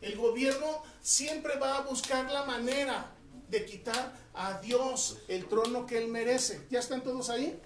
El 0.00 0.16
gobierno 0.16 0.82
siempre 1.00 1.58
va 1.58 1.78
a 1.78 1.80
buscar 1.82 2.30
la 2.30 2.44
manera 2.44 3.12
de 3.48 3.64
quitar 3.64 4.12
a 4.34 4.60
Dios 4.60 5.18
el 5.28 5.46
trono 5.46 5.86
que 5.86 5.98
él 5.98 6.08
merece. 6.08 6.66
¿Ya 6.70 6.80
están 6.80 7.02
todos 7.02 7.30
ahí? 7.30 7.60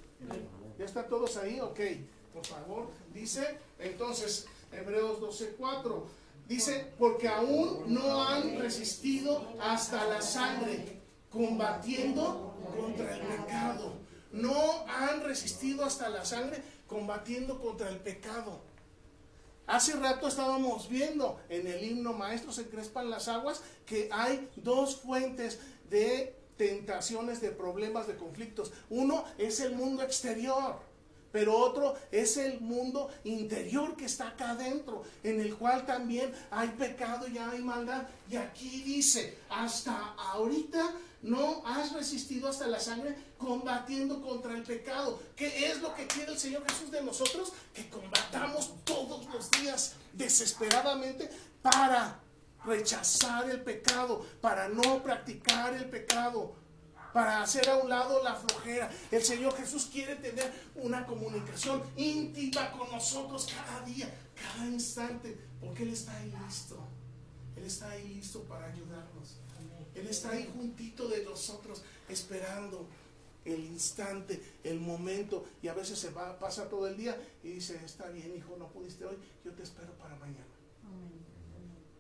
¿Ya 0.79 0.85
están 0.85 1.09
todos 1.09 1.37
ahí? 1.37 1.61
Ok, 1.61 1.81
por 2.33 2.47
favor. 2.47 2.91
Dice, 3.13 3.59
entonces, 3.79 4.47
Hebreos 4.73 5.21
12:4. 5.21 6.05
Dice, 6.49 6.93
porque 6.99 7.29
aún 7.29 7.85
no 7.87 8.27
han 8.27 8.59
resistido 8.59 9.47
hasta 9.61 10.05
la 10.07 10.21
sangre, 10.21 11.01
combatiendo 11.31 12.57
contra 12.77 13.15
el 13.15 13.21
pecado. 13.21 13.93
No 14.33 14.85
han 14.89 15.23
resistido 15.23 15.85
hasta 15.85 16.09
la 16.09 16.25
sangre, 16.25 16.63
combatiendo 16.91 17.61
contra 17.61 17.89
el 17.89 18.01
pecado. 18.01 18.59
Hace 19.69 19.93
rato 19.93 20.27
estábamos 20.27 20.89
viendo 20.89 21.41
en 21.49 21.69
el 21.69 21.85
himno 21.85 22.13
Maestros 22.13 22.57
se 22.57 22.69
crespan 22.69 23.09
las 23.09 23.29
aguas 23.29 23.63
que 23.87 24.09
hay 24.11 24.51
dos 24.57 24.97
fuentes 24.97 25.61
de 25.89 26.35
tentaciones, 26.57 27.41
de 27.41 27.53
problemas, 27.53 28.09
de 28.09 28.17
conflictos. 28.17 28.73
Uno 28.91 29.25
es 29.39 29.61
el 29.61 29.77
mundo 29.77 30.03
exterior, 30.03 30.81
pero 31.31 31.57
otro 31.57 31.95
es 32.11 32.37
el 32.37 32.61
mundo 32.61 33.09
interior 33.23 33.97
que 33.97 34.07
está 34.07 34.31
acá 34.31 34.51
adentro, 34.51 35.05
en 35.23 35.41
el 35.41 35.55
cual 35.55 35.87
también 35.87 36.33
hay 36.51 36.71
pecado 36.71 37.29
y 37.29 37.39
hay 37.39 37.61
maldad. 37.61 38.09
Y 38.29 38.35
aquí 38.35 38.83
dice, 38.83 39.39
hasta 39.49 39.97
ahorita 40.19 40.93
no 41.23 41.63
has 41.65 41.93
resistido 41.93 42.49
hasta 42.49 42.67
la 42.67 42.81
sangre 42.81 43.15
combatiendo 43.41 44.21
contra 44.21 44.53
el 44.55 44.63
pecado. 44.63 45.21
¿Qué 45.35 45.71
es 45.71 45.81
lo 45.81 45.95
que 45.95 46.07
quiere 46.07 46.33
el 46.33 46.39
Señor 46.39 46.63
Jesús 46.71 46.91
de 46.91 47.03
nosotros? 47.03 47.53
Que 47.75 47.89
combatamos 47.89 48.85
todos 48.85 49.27
los 49.33 49.51
días 49.51 49.95
desesperadamente 50.13 51.31
para 51.63 52.21
rechazar 52.65 53.49
el 53.51 53.63
pecado, 53.63 54.25
para 54.43 54.69
no 54.69 55.03
practicar 55.03 55.73
el 55.75 55.87
pecado, 55.87 56.55
para 57.15 57.43
hacer 57.43 57.69
a 57.71 57.77
un 57.77 57.89
lado 57.89 58.23
la 58.23 58.35
flojera. 58.35 58.91
El 59.11 59.25
Señor 59.25 59.57
Jesús 59.57 59.89
quiere 59.91 60.17
tener 60.17 60.53
una 60.75 61.07
comunicación 61.07 61.83
íntima 61.97 62.71
con 62.73 62.91
nosotros 62.93 63.49
cada 63.55 63.85
día, 63.87 64.13
cada 64.35 64.67
instante, 64.67 65.37
porque 65.61 65.85
Él 65.85 65.95
está 65.95 66.15
ahí 66.15 66.33
listo. 66.47 66.79
Él 67.57 67.65
está 67.65 67.91
ahí 67.91 68.07
listo 68.15 68.43
para 68.43 68.67
ayudarnos. 68.67 69.37
Él 69.95 70.07
está 70.07 70.31
ahí 70.31 70.51
juntito 70.55 71.09
de 71.09 71.25
nosotros, 71.25 71.83
esperando 72.09 72.87
el 73.45 73.65
instante, 73.65 74.59
el 74.65 74.81
momento, 74.81 75.45
y 75.63 75.69
a 75.69 75.75
veces 75.75 75.99
se 75.99 76.11
va, 76.11 76.39
pasa 76.39 76.69
todo 76.69 76.87
el 76.87 76.97
día 76.97 77.17
y 77.43 77.53
dice, 77.53 77.83
está 77.85 78.09
bien, 78.11 78.35
hijo, 78.37 78.57
no 78.59 78.69
pudiste 78.69 79.05
hoy, 79.05 79.17
yo 79.45 79.53
te 79.53 79.63
espero 79.63 79.93
para 79.95 80.17
mañana. 80.17 80.45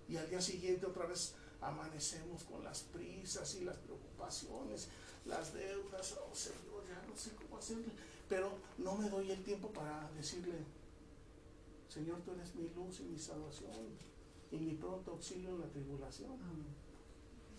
Y 0.08 0.16
al 0.16 0.28
día 0.28 0.40
siguiente 0.40 0.86
otra 0.86 1.06
vez 1.06 1.34
amanecemos 1.60 2.44
con 2.44 2.64
las 2.64 2.80
prisas 2.80 3.54
y 3.54 3.64
las 3.64 3.76
preocupaciones, 3.76 4.88
las 5.24 5.54
deudas, 5.54 6.18
oh 6.18 6.34
Señor, 6.34 6.84
ya 6.88 7.06
no 7.08 7.16
sé 7.16 7.30
cómo 7.36 7.58
hacerle, 7.58 7.92
pero 8.28 8.50
no 8.78 8.96
me 8.96 9.08
doy 9.08 9.30
el 9.30 9.42
tiempo 9.44 9.68
para 9.68 10.10
decirle, 10.16 10.64
Señor, 11.88 12.20
tú 12.22 12.32
eres 12.32 12.54
mi 12.54 12.68
luz 12.70 13.00
y 13.00 13.04
mi 13.04 13.18
salvación 13.18 13.96
y 14.50 14.56
mi 14.56 14.74
pronto 14.74 15.12
auxilio 15.12 15.50
en 15.50 15.60
la 15.60 15.68
tribulación. 15.68 16.38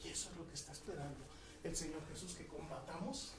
Y 0.04 0.08
eso 0.08 0.30
es 0.32 0.38
lo 0.38 0.48
que 0.48 0.54
está 0.54 0.72
esperando 0.72 1.26
el 1.64 1.76
Señor 1.76 2.02
Jesús, 2.08 2.34
que 2.34 2.48
combatamos 2.48 3.34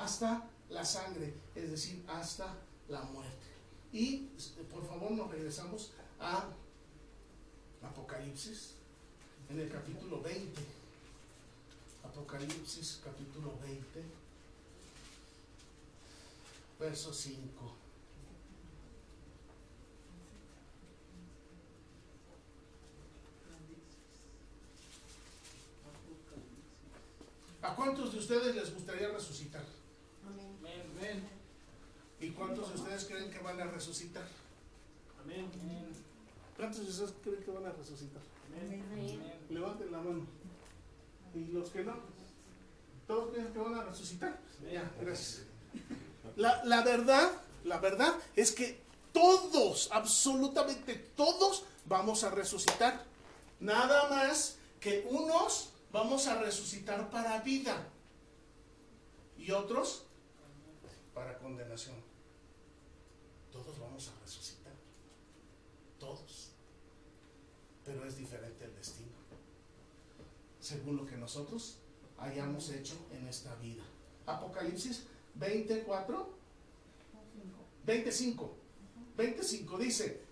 hasta 0.00 0.48
la 0.70 0.84
sangre, 0.84 1.34
es 1.54 1.70
decir, 1.70 2.04
hasta 2.08 2.56
la 2.88 3.02
muerte. 3.02 3.46
Y 3.92 4.28
por 4.70 4.86
favor 4.86 5.10
nos 5.12 5.30
regresamos 5.30 5.92
a 6.18 6.48
Apocalipsis, 7.82 8.74
en 9.50 9.60
el 9.60 9.70
capítulo 9.70 10.22
20. 10.22 10.60
Apocalipsis 12.04 13.00
capítulo 13.04 13.52
20, 13.62 14.02
verso 16.78 17.12
5. 17.12 17.76
¿A 27.62 27.74
cuántos 27.76 28.12
de 28.12 28.18
ustedes 28.18 28.56
les 28.56 28.74
gustaría 28.74 29.08
resucitar? 29.08 29.79
¿Y 32.20 32.30
cuántos 32.30 32.68
de 32.68 32.80
ustedes 32.80 33.04
creen 33.06 33.30
que 33.30 33.38
van 33.38 33.60
a 33.60 33.64
resucitar? 33.64 34.26
Amén. 35.22 35.50
¿Cuántos 36.56 36.84
de 36.84 36.90
ustedes 36.90 37.14
creen 37.22 37.42
que 37.42 37.50
van 37.50 37.66
a 37.66 37.72
resucitar? 37.72 38.22
Amén. 38.48 39.22
Levanten 39.48 39.90
la 39.90 39.98
mano. 39.98 40.26
¿Y 41.34 41.52
los 41.52 41.70
que 41.70 41.84
no? 41.84 41.94
¿Todos 43.06 43.30
piensan 43.30 43.52
que 43.52 43.58
van 43.58 43.74
a 43.74 43.84
resucitar? 43.84 44.38
Ya, 44.70 44.90
gracias. 45.00 45.42
La, 46.36 46.62
la 46.64 46.82
verdad, 46.82 47.30
la 47.64 47.78
verdad 47.78 48.14
es 48.36 48.52
que 48.52 48.80
todos, 49.12 49.88
absolutamente 49.92 50.94
todos, 51.16 51.64
vamos 51.86 52.22
a 52.24 52.30
resucitar. 52.30 53.04
Nada 53.60 54.08
más 54.10 54.58
que 54.78 55.06
unos 55.10 55.70
vamos 55.92 56.26
a 56.26 56.40
resucitar 56.40 57.10
para 57.10 57.40
vida 57.40 57.88
y 59.36 59.50
otros 59.50 60.04
para 61.20 61.36
condenación. 61.36 61.96
Todos 63.52 63.78
vamos 63.78 64.08
a 64.08 64.24
resucitar. 64.24 64.72
Todos. 65.98 66.52
Pero 67.84 68.06
es 68.06 68.16
diferente 68.16 68.64
el 68.64 68.74
destino. 68.74 69.10
Según 70.60 70.96
lo 70.96 71.04
que 71.04 71.18
nosotros 71.18 71.76
hayamos 72.16 72.70
hecho 72.70 72.94
en 73.12 73.28
esta 73.28 73.54
vida. 73.56 73.82
Apocalipsis 74.24 75.04
24, 75.34 76.30
25. 77.84 78.54
25 79.18 79.78
dice, 79.78 80.22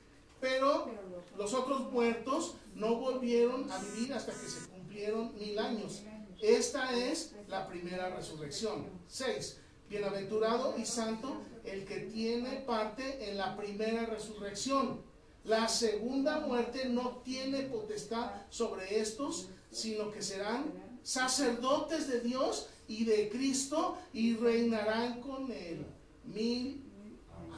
pero 0.40 0.90
los 1.36 1.52
otros 1.52 1.92
muertos 1.92 2.54
no 2.74 2.94
volvieron 2.96 3.70
a 3.70 3.76
vivir 3.76 4.14
hasta 4.14 4.32
que 4.32 4.48
se 4.48 4.66
cumplieron 4.70 5.36
mil 5.38 5.58
años. 5.58 6.02
Esta 6.40 6.96
es 6.96 7.34
la 7.46 7.68
primera 7.68 8.08
resurrección. 8.08 8.86
6. 9.06 9.67
Bienaventurado 9.88 10.74
y 10.78 10.84
santo 10.84 11.40
el 11.64 11.84
que 11.84 12.00
tiene 12.00 12.60
parte 12.60 13.30
en 13.30 13.36
la 13.36 13.56
primera 13.56 14.06
resurrección. 14.06 15.00
La 15.44 15.68
segunda 15.68 16.40
muerte 16.40 16.88
no 16.88 17.22
tiene 17.24 17.62
potestad 17.62 18.32
sobre 18.50 19.00
estos, 19.00 19.48
sino 19.70 20.10
que 20.10 20.22
serán 20.22 20.72
sacerdotes 21.02 22.08
de 22.08 22.20
Dios 22.20 22.68
y 22.86 23.04
de 23.04 23.28
Cristo 23.30 23.96
y 24.12 24.36
reinarán 24.36 25.20
con 25.20 25.50
él 25.50 25.86
mil 26.24 26.82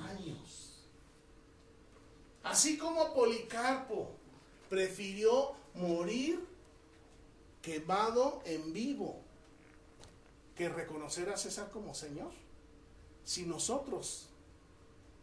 años. 0.08 0.84
Así 2.44 2.78
como 2.78 3.12
Policarpo 3.12 4.10
prefirió 4.68 5.52
morir 5.74 6.46
quemado 7.60 8.40
en 8.44 8.72
vivo 8.72 9.20
que 10.60 10.68
reconocer 10.68 11.30
a 11.30 11.38
César 11.38 11.70
como 11.70 11.94
Señor. 11.94 12.32
Si 13.24 13.46
nosotros 13.46 14.28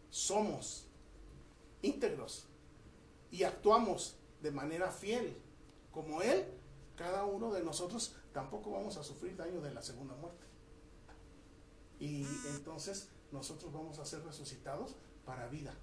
somos 0.09 0.87
íntegros 1.83 2.47
y 3.29 3.43
actuamos 3.43 4.15
de 4.41 4.49
manera 4.49 4.89
fiel 4.89 5.37
como 5.91 6.23
Él, 6.23 6.43
cada 6.95 7.25
uno 7.25 7.53
de 7.53 7.63
nosotros 7.63 8.15
tampoco 8.33 8.71
vamos 8.71 8.97
a 8.97 9.03
sufrir 9.03 9.37
daño 9.37 9.61
de 9.61 9.75
la 9.75 9.83
segunda 9.83 10.15
muerte. 10.15 10.43
Y 11.99 12.25
entonces 12.55 13.09
nosotros 13.31 13.71
vamos 13.71 13.99
a 13.99 14.05
ser 14.05 14.23
resucitados 14.23 14.95
para 15.23 15.47
vida. 15.49 15.75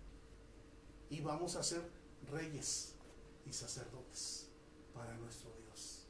Y 1.10 1.20
vamos 1.20 1.54
a 1.54 1.62
ser 1.62 1.88
reyes 2.28 2.96
y 3.46 3.52
sacerdotes 3.52 4.48
para 4.92 5.16
nuestro 5.18 5.52
Dios. 5.62 6.08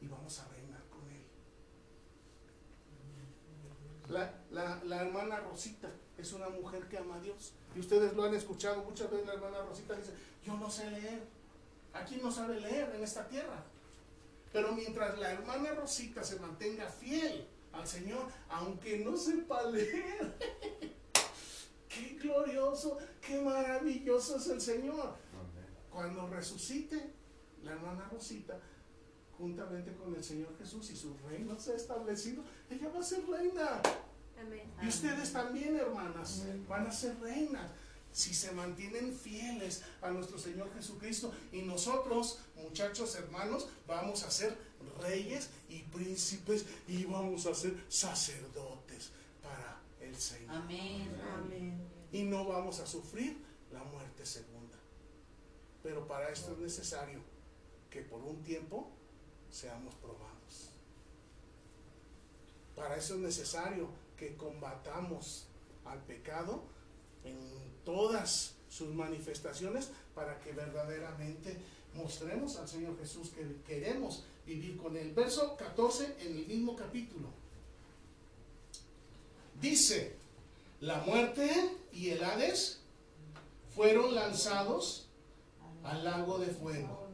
Y 0.00 0.06
vamos 0.06 0.38
a 0.38 0.48
reinar 0.48 0.82
con 0.88 1.06
Él. 1.10 1.37
La, 4.08 4.32
la, 4.50 4.80
la, 4.84 5.02
hermana 5.02 5.40
Rosita 5.40 5.90
es 6.16 6.32
una 6.32 6.48
mujer 6.48 6.88
que 6.88 6.98
ama 6.98 7.16
a 7.16 7.20
Dios. 7.20 7.52
Y 7.76 7.80
ustedes 7.80 8.14
lo 8.14 8.24
han 8.24 8.34
escuchado 8.34 8.82
muchas 8.82 9.10
veces. 9.10 9.26
La 9.26 9.34
hermana 9.34 9.62
Rosita 9.62 9.94
dice, 9.94 10.12
yo 10.44 10.54
no 10.56 10.70
sé 10.70 10.90
leer. 10.90 11.22
Aquí 11.92 12.18
no 12.22 12.30
sabe 12.30 12.58
leer 12.60 12.94
en 12.94 13.02
esta 13.02 13.28
tierra. 13.28 13.64
Pero 14.52 14.72
mientras 14.72 15.18
la 15.18 15.32
hermana 15.32 15.72
Rosita 15.72 16.24
se 16.24 16.40
mantenga 16.40 16.88
fiel 16.88 17.46
al 17.72 17.86
Señor, 17.86 18.26
aunque 18.48 18.98
no 18.98 19.16
sepa 19.16 19.62
leer, 19.64 20.36
qué 21.88 22.18
glorioso, 22.20 22.98
qué 23.20 23.40
maravilloso 23.40 24.36
es 24.36 24.48
el 24.48 24.60
Señor. 24.60 25.16
Cuando 25.90 26.26
resucite 26.28 27.12
la 27.62 27.72
hermana 27.72 28.08
Rosita, 28.10 28.58
juntamente 29.38 29.94
con 29.94 30.14
el 30.14 30.22
Señor 30.22 30.56
Jesús 30.58 30.90
y 30.90 30.96
su 30.96 31.16
reino 31.28 31.58
se 31.58 31.72
ha 31.72 31.76
establecido, 31.76 32.42
ella 32.68 32.88
va 32.88 33.00
a 33.00 33.02
ser 33.02 33.24
reina. 33.26 33.80
Amén. 34.38 34.70
Y 34.82 34.88
ustedes 34.88 35.32
también, 35.32 35.76
hermanas, 35.76 36.44
van 36.68 36.86
a 36.86 36.92
ser 36.92 37.18
reinas 37.20 37.70
si 38.12 38.34
se 38.34 38.52
mantienen 38.52 39.14
fieles 39.14 39.84
a 40.02 40.10
nuestro 40.10 40.38
Señor 40.38 40.72
Jesucristo. 40.74 41.32
Y 41.52 41.62
nosotros, 41.62 42.40
muchachos 42.56 43.14
hermanos, 43.16 43.68
vamos 43.86 44.24
a 44.24 44.30
ser 44.30 44.56
reyes 45.00 45.50
y 45.68 45.82
príncipes 45.82 46.66
y 46.86 47.04
vamos 47.04 47.46
a 47.46 47.54
ser 47.54 47.76
sacerdotes 47.88 49.10
para 49.42 49.80
el 50.00 50.16
Señor. 50.16 50.56
Amén. 50.56 51.08
Amén. 51.36 51.80
Y 52.12 52.22
no 52.22 52.44
vamos 52.44 52.80
a 52.80 52.86
sufrir 52.86 53.38
la 53.72 53.84
muerte 53.84 54.24
segunda. 54.24 54.76
Pero 55.82 56.06
para 56.06 56.30
esto 56.30 56.52
es 56.52 56.58
necesario 56.58 57.20
que 57.90 58.02
por 58.02 58.20
un 58.22 58.42
tiempo 58.42 58.97
seamos 59.50 59.94
probados. 59.96 60.70
Para 62.76 62.96
eso 62.96 63.14
es 63.14 63.20
necesario 63.20 63.88
que 64.16 64.36
combatamos 64.36 65.46
al 65.84 66.00
pecado 66.02 66.62
en 67.24 67.36
todas 67.84 68.54
sus 68.68 68.88
manifestaciones 68.94 69.90
para 70.14 70.38
que 70.40 70.52
verdaderamente 70.52 71.56
mostremos 71.94 72.56
al 72.56 72.68
Señor 72.68 72.98
Jesús 72.98 73.30
que 73.30 73.62
queremos 73.66 74.24
vivir 74.46 74.76
con 74.76 74.96
Él. 74.96 75.12
Verso 75.12 75.56
14 75.56 76.16
en 76.20 76.36
el 76.36 76.46
mismo 76.46 76.76
capítulo. 76.76 77.28
Dice, 79.60 80.14
la 80.80 80.98
muerte 81.00 81.50
y 81.92 82.10
el 82.10 82.22
Hades 82.22 82.80
fueron 83.74 84.14
lanzados 84.14 85.06
al 85.82 86.04
lago 86.04 86.38
de 86.38 86.46
fuego. 86.46 87.08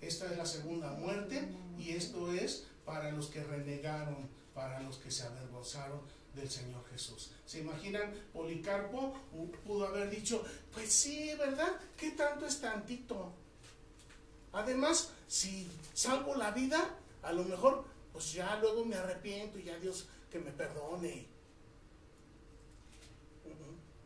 Esta 0.00 0.30
es 0.30 0.36
la 0.36 0.46
segunda 0.46 0.90
muerte 0.92 1.48
y 1.78 1.90
esto 1.90 2.32
es 2.32 2.66
para 2.84 3.10
los 3.10 3.28
que 3.28 3.42
renegaron, 3.42 4.28
para 4.54 4.80
los 4.80 4.96
que 4.98 5.10
se 5.10 5.24
avergonzaron 5.24 6.00
del 6.34 6.50
Señor 6.50 6.84
Jesús. 6.90 7.32
¿Se 7.44 7.60
imaginan? 7.60 8.12
Policarpo 8.32 9.14
pudo 9.64 9.88
haber 9.88 10.10
dicho, 10.10 10.44
pues 10.72 10.92
sí, 10.92 11.32
¿verdad? 11.38 11.80
¿Qué 11.96 12.12
tanto 12.12 12.46
es 12.46 12.60
tantito? 12.60 13.32
Además, 14.52 15.10
si 15.26 15.68
salvo 15.92 16.34
la 16.34 16.50
vida, 16.50 16.96
a 17.22 17.32
lo 17.32 17.44
mejor, 17.44 17.84
pues 18.12 18.32
ya 18.32 18.58
luego 18.60 18.84
me 18.84 18.96
arrepiento 18.96 19.58
y 19.58 19.64
ya 19.64 19.78
Dios 19.78 20.06
que 20.30 20.38
me 20.38 20.50
perdone. 20.50 21.26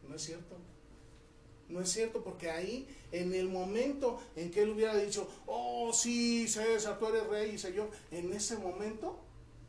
No 0.08 0.16
es 0.16 0.22
cierto. 0.22 0.56
No 1.70 1.80
es 1.80 1.90
cierto, 1.90 2.22
porque 2.22 2.50
ahí, 2.50 2.86
en 3.12 3.32
el 3.32 3.48
momento 3.48 4.20
en 4.34 4.50
que 4.50 4.62
él 4.62 4.70
hubiera 4.70 4.96
dicho, 4.96 5.28
oh 5.46 5.92
sí, 5.92 6.48
César, 6.48 6.98
tú 6.98 7.06
eres 7.06 7.26
rey 7.28 7.52
y 7.54 7.58
señor, 7.58 7.90
en 8.10 8.32
ese 8.32 8.58
momento 8.58 9.18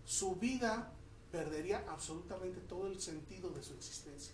su 0.04 0.36
vida 0.36 0.92
perdería 1.32 1.86
absolutamente 1.88 2.60
todo 2.62 2.88
el 2.88 3.00
sentido 3.00 3.52
de 3.52 3.64
su 3.64 3.74
existencia. 3.74 4.34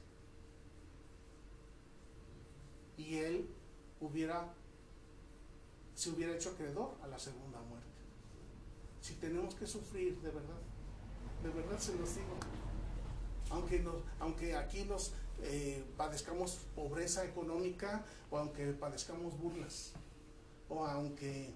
Y 2.97 3.17
él 3.17 3.49
hubiera, 3.99 4.53
se 5.93 6.09
hubiera 6.09 6.33
hecho 6.33 6.49
acreedor 6.51 6.95
a 7.03 7.07
la 7.07 7.19
segunda 7.19 7.59
muerte. 7.61 7.87
Si 9.01 9.13
tenemos 9.15 9.53
que 9.55 9.67
sufrir, 9.67 10.17
de 10.21 10.31
verdad, 10.31 10.61
de 11.43 11.49
verdad 11.49 11.79
se 11.79 11.95
los 11.95 12.15
digo, 12.15 12.37
aunque, 13.49 13.83
aunque 14.19 14.55
aquí 14.55 14.83
nos 14.85 15.13
eh, 15.43 15.83
padezcamos 15.95 16.59
pobreza 16.75 17.25
económica 17.25 18.03
o 18.29 18.37
aunque 18.37 18.73
padezcamos 18.73 19.37
burlas 19.37 19.93
o 20.69 20.85
aunque 20.85 21.53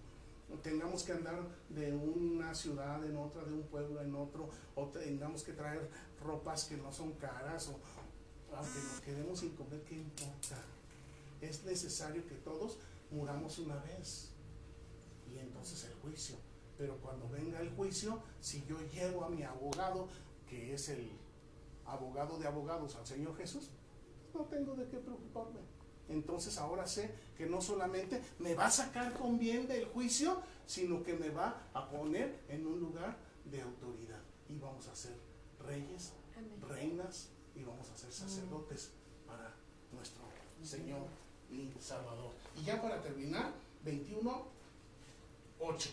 tengamos 0.58 1.04
que 1.04 1.14
andar 1.14 1.42
de 1.70 1.94
una 1.94 2.54
ciudad 2.54 3.04
en 3.06 3.16
otra, 3.18 3.44
de 3.44 3.54
un 3.54 3.64
pueblo 3.64 4.02
en 4.02 4.14
otro, 4.16 4.50
o 4.76 4.88
tengamos 4.88 5.44
que 5.44 5.54
traer 5.54 5.90
ropas 6.24 6.66
que 6.66 6.78
no 6.78 6.92
son 6.92 7.14
caras, 7.14 7.70
o 7.70 7.80
aunque 8.56 8.80
nos 8.80 9.02
quedemos 9.02 9.40
sin 9.40 9.56
comer, 9.56 9.82
¿qué 9.84 9.96
importa? 9.96 10.62
Es 11.40 11.64
necesario 11.64 12.28
que 12.28 12.36
todos 12.36 12.78
muramos 13.10 13.60
una 13.60 13.78
vez. 13.78 14.30
Y 15.34 15.40
entonces 15.40 15.86
el 15.86 15.94
juicio. 16.02 16.36
Pero 16.78 16.98
cuando 16.98 17.30
venga 17.30 17.60
el 17.62 17.70
juicio, 17.72 18.22
si 18.42 18.64
yo 18.66 18.78
llevo 18.92 19.24
a 19.24 19.30
mi 19.30 19.44
abogado, 19.44 20.08
que 20.50 20.74
es 20.74 20.90
el 20.90 21.10
abogado 21.86 22.38
de 22.38 22.48
abogados, 22.48 22.96
al 22.96 23.06
Señor 23.06 23.36
Jesús, 23.38 23.70
no 24.34 24.46
tengo 24.46 24.76
de 24.76 24.88
qué 24.88 24.98
preocuparme. 24.98 25.60
Entonces 26.10 26.58
ahora 26.58 26.86
sé 26.88 27.14
que 27.38 27.46
no 27.46 27.62
solamente 27.62 28.22
me 28.40 28.54
va 28.54 28.66
a 28.66 28.72
sacar 28.72 29.14
con 29.14 29.40
bien 29.40 29.68
del 29.68 29.86
juicio, 29.86 30.42
sino 30.66 31.04
que 31.04 31.14
me 31.14 31.30
va 31.30 31.68
a 31.74 31.90
poner 31.90 32.42
en 32.50 32.68
un 32.68 32.80
lugar 32.80 33.18
de 33.46 33.62
autoridad. 33.62 34.20
Y 34.50 34.58
vamos 34.58 34.88
a 34.88 34.96
ser 34.96 35.16
reyes, 35.66 36.14
reinas 36.68 37.30
y 37.56 37.64
vamos 37.64 37.90
a 37.90 37.98
ser 37.98 38.12
sacerdotes 38.12 38.92
para 39.26 39.54
nuestro 39.92 40.24
Señor 40.62 41.08
y 41.50 41.72
Salvador. 41.80 42.32
Y 42.60 42.66
ya 42.66 42.82
para 42.82 43.02
terminar, 43.02 43.54
21, 43.84 44.44
8. 45.60 45.90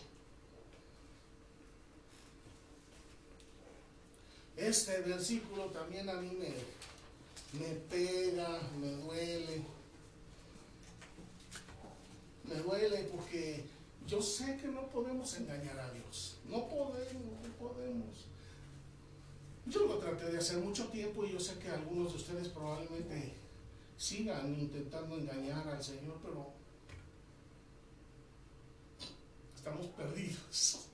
Este 4.59 4.99
versículo 4.99 5.67
también 5.67 6.09
a 6.09 6.15
mí 6.15 6.31
me, 6.37 6.53
me 7.57 7.75
pega, 7.89 8.59
me 8.77 8.91
duele. 8.91 9.61
Me 12.43 12.55
duele 12.55 13.03
porque 13.05 13.63
yo 14.05 14.21
sé 14.21 14.57
que 14.57 14.67
no 14.67 14.87
podemos 14.89 15.33
engañar 15.37 15.79
a 15.79 15.91
Dios. 15.91 16.39
No 16.43 16.67
podemos, 16.67 17.41
no 17.41 17.53
podemos. 17.57 18.25
Yo 19.65 19.85
lo 19.85 19.97
traté 19.97 20.29
de 20.29 20.39
hacer 20.39 20.57
mucho 20.57 20.89
tiempo 20.89 21.23
y 21.23 21.31
yo 21.31 21.39
sé 21.39 21.57
que 21.59 21.69
algunos 21.69 22.11
de 22.11 22.17
ustedes 22.17 22.49
probablemente 22.49 23.31
sigan 23.97 24.53
intentando 24.59 25.15
engañar 25.15 25.65
al 25.69 25.81
Señor, 25.81 26.17
pero 26.21 26.51
estamos 29.55 29.87
perdidos. 29.87 30.79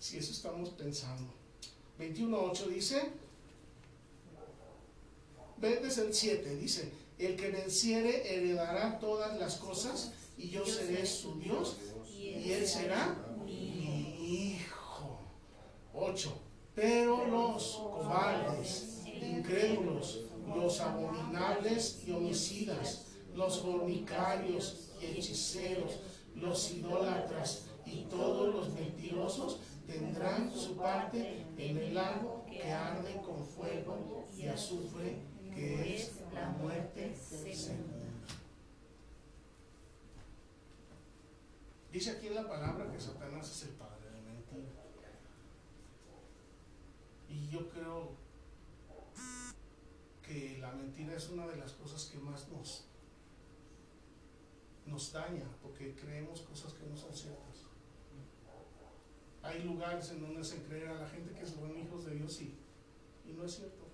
Si 0.00 0.16
eso 0.16 0.30
estamos 0.30 0.68
pensando. 0.70 1.37
21.8 1.98 2.66
dice, 2.66 3.10
ven 5.56 5.82
desde 5.82 6.06
el 6.06 6.14
7, 6.14 6.54
dice, 6.56 6.92
el 7.18 7.34
que 7.34 7.50
venciere 7.50 8.34
heredará 8.34 8.98
todas 9.00 9.38
las 9.38 9.56
cosas 9.56 10.12
y 10.36 10.50
yo 10.50 10.64
seré 10.64 11.04
su 11.04 11.38
Dios 11.40 11.76
y 12.08 12.52
él 12.52 12.66
será 12.66 13.16
mi 13.44 14.54
hijo. 14.54 15.18
8. 15.92 16.32
Pero 16.76 17.26
los 17.26 17.74
cobardes, 17.74 19.02
incrédulos, 19.04 20.20
los 20.46 20.80
abominables 20.80 22.04
y 22.06 22.12
homicidas, 22.12 23.06
los 23.34 23.58
fornicarios 23.58 24.90
y 25.00 25.06
hechiceros, 25.06 25.98
los 26.36 26.70
idólatras 26.70 27.64
y 27.84 28.04
todos 28.04 28.54
los 28.54 28.72
mentirosos 28.74 29.58
tendrán 29.88 30.52
su 30.52 30.76
parte 30.76 31.46
en 31.56 31.78
el 31.78 31.94
lago 31.94 32.44
que 32.46 32.62
arde 32.70 33.20
con 33.22 33.42
fuego 33.44 34.28
y 34.36 34.46
azufre, 34.46 35.16
que 35.54 35.96
es 35.96 36.20
la 36.34 36.50
muerte 36.50 37.16
segunda. 37.16 37.96
Dice 41.90 42.10
aquí 42.10 42.26
en 42.26 42.34
la 42.34 42.46
palabra 42.46 42.92
que 42.92 43.00
Satanás 43.00 43.50
es 43.50 43.62
el 43.70 43.74
padre 43.76 44.10
de 44.10 44.20
mentira. 44.20 44.70
Y 47.30 47.48
yo 47.48 47.68
creo 47.70 48.12
que 50.22 50.58
la 50.60 50.72
mentira 50.72 51.16
es 51.16 51.30
una 51.30 51.46
de 51.46 51.56
las 51.56 51.72
cosas 51.72 52.04
que 52.04 52.18
más 52.18 52.46
nos, 52.48 52.84
nos 54.84 55.12
daña, 55.12 55.48
porque 55.62 55.94
creemos 55.94 56.42
cosas 56.42 56.74
que 56.74 56.86
no 56.86 56.94
son 56.94 57.14
ciertas. 57.14 57.47
Hay 59.48 59.62
lugares 59.62 60.10
en 60.10 60.20
donde 60.20 60.40
hacen 60.40 60.62
creer 60.64 60.88
a 60.88 61.00
la 61.00 61.08
gente 61.08 61.32
que 61.32 61.46
son 61.46 61.74
hijos 61.78 62.04
de 62.04 62.14
Dios 62.16 62.40
y, 62.42 62.54
y 63.26 63.32
no 63.32 63.44
es 63.44 63.54
cierto. 63.56 63.86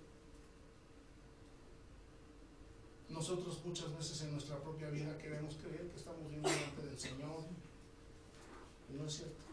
Nosotros 3.09 3.65
muchas 3.65 3.97
veces 3.97 4.21
en 4.23 4.33
nuestra 4.33 4.59
propia 4.61 4.91
vida 4.91 5.17
queremos 5.19 5.55
creer 5.55 5.89
que 5.89 5.97
estamos 5.97 6.29
bien 6.29 6.43
delante 6.43 6.83
del 6.83 6.99
Señor 6.99 7.45
y 8.91 8.95
no 8.95 9.07
es 9.07 9.13
cierto. 9.15 9.45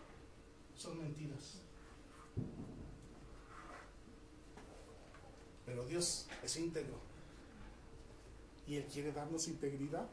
Son 0.76 0.97
mentiras. 0.97 1.60
Pero 5.68 5.86
Dios 5.86 6.26
es 6.43 6.58
íntegro 6.58 6.97
y 8.68 8.78
Él 8.78 8.86
quiere 8.91 9.12
darnos 9.12 9.47
integridad. 9.47 10.08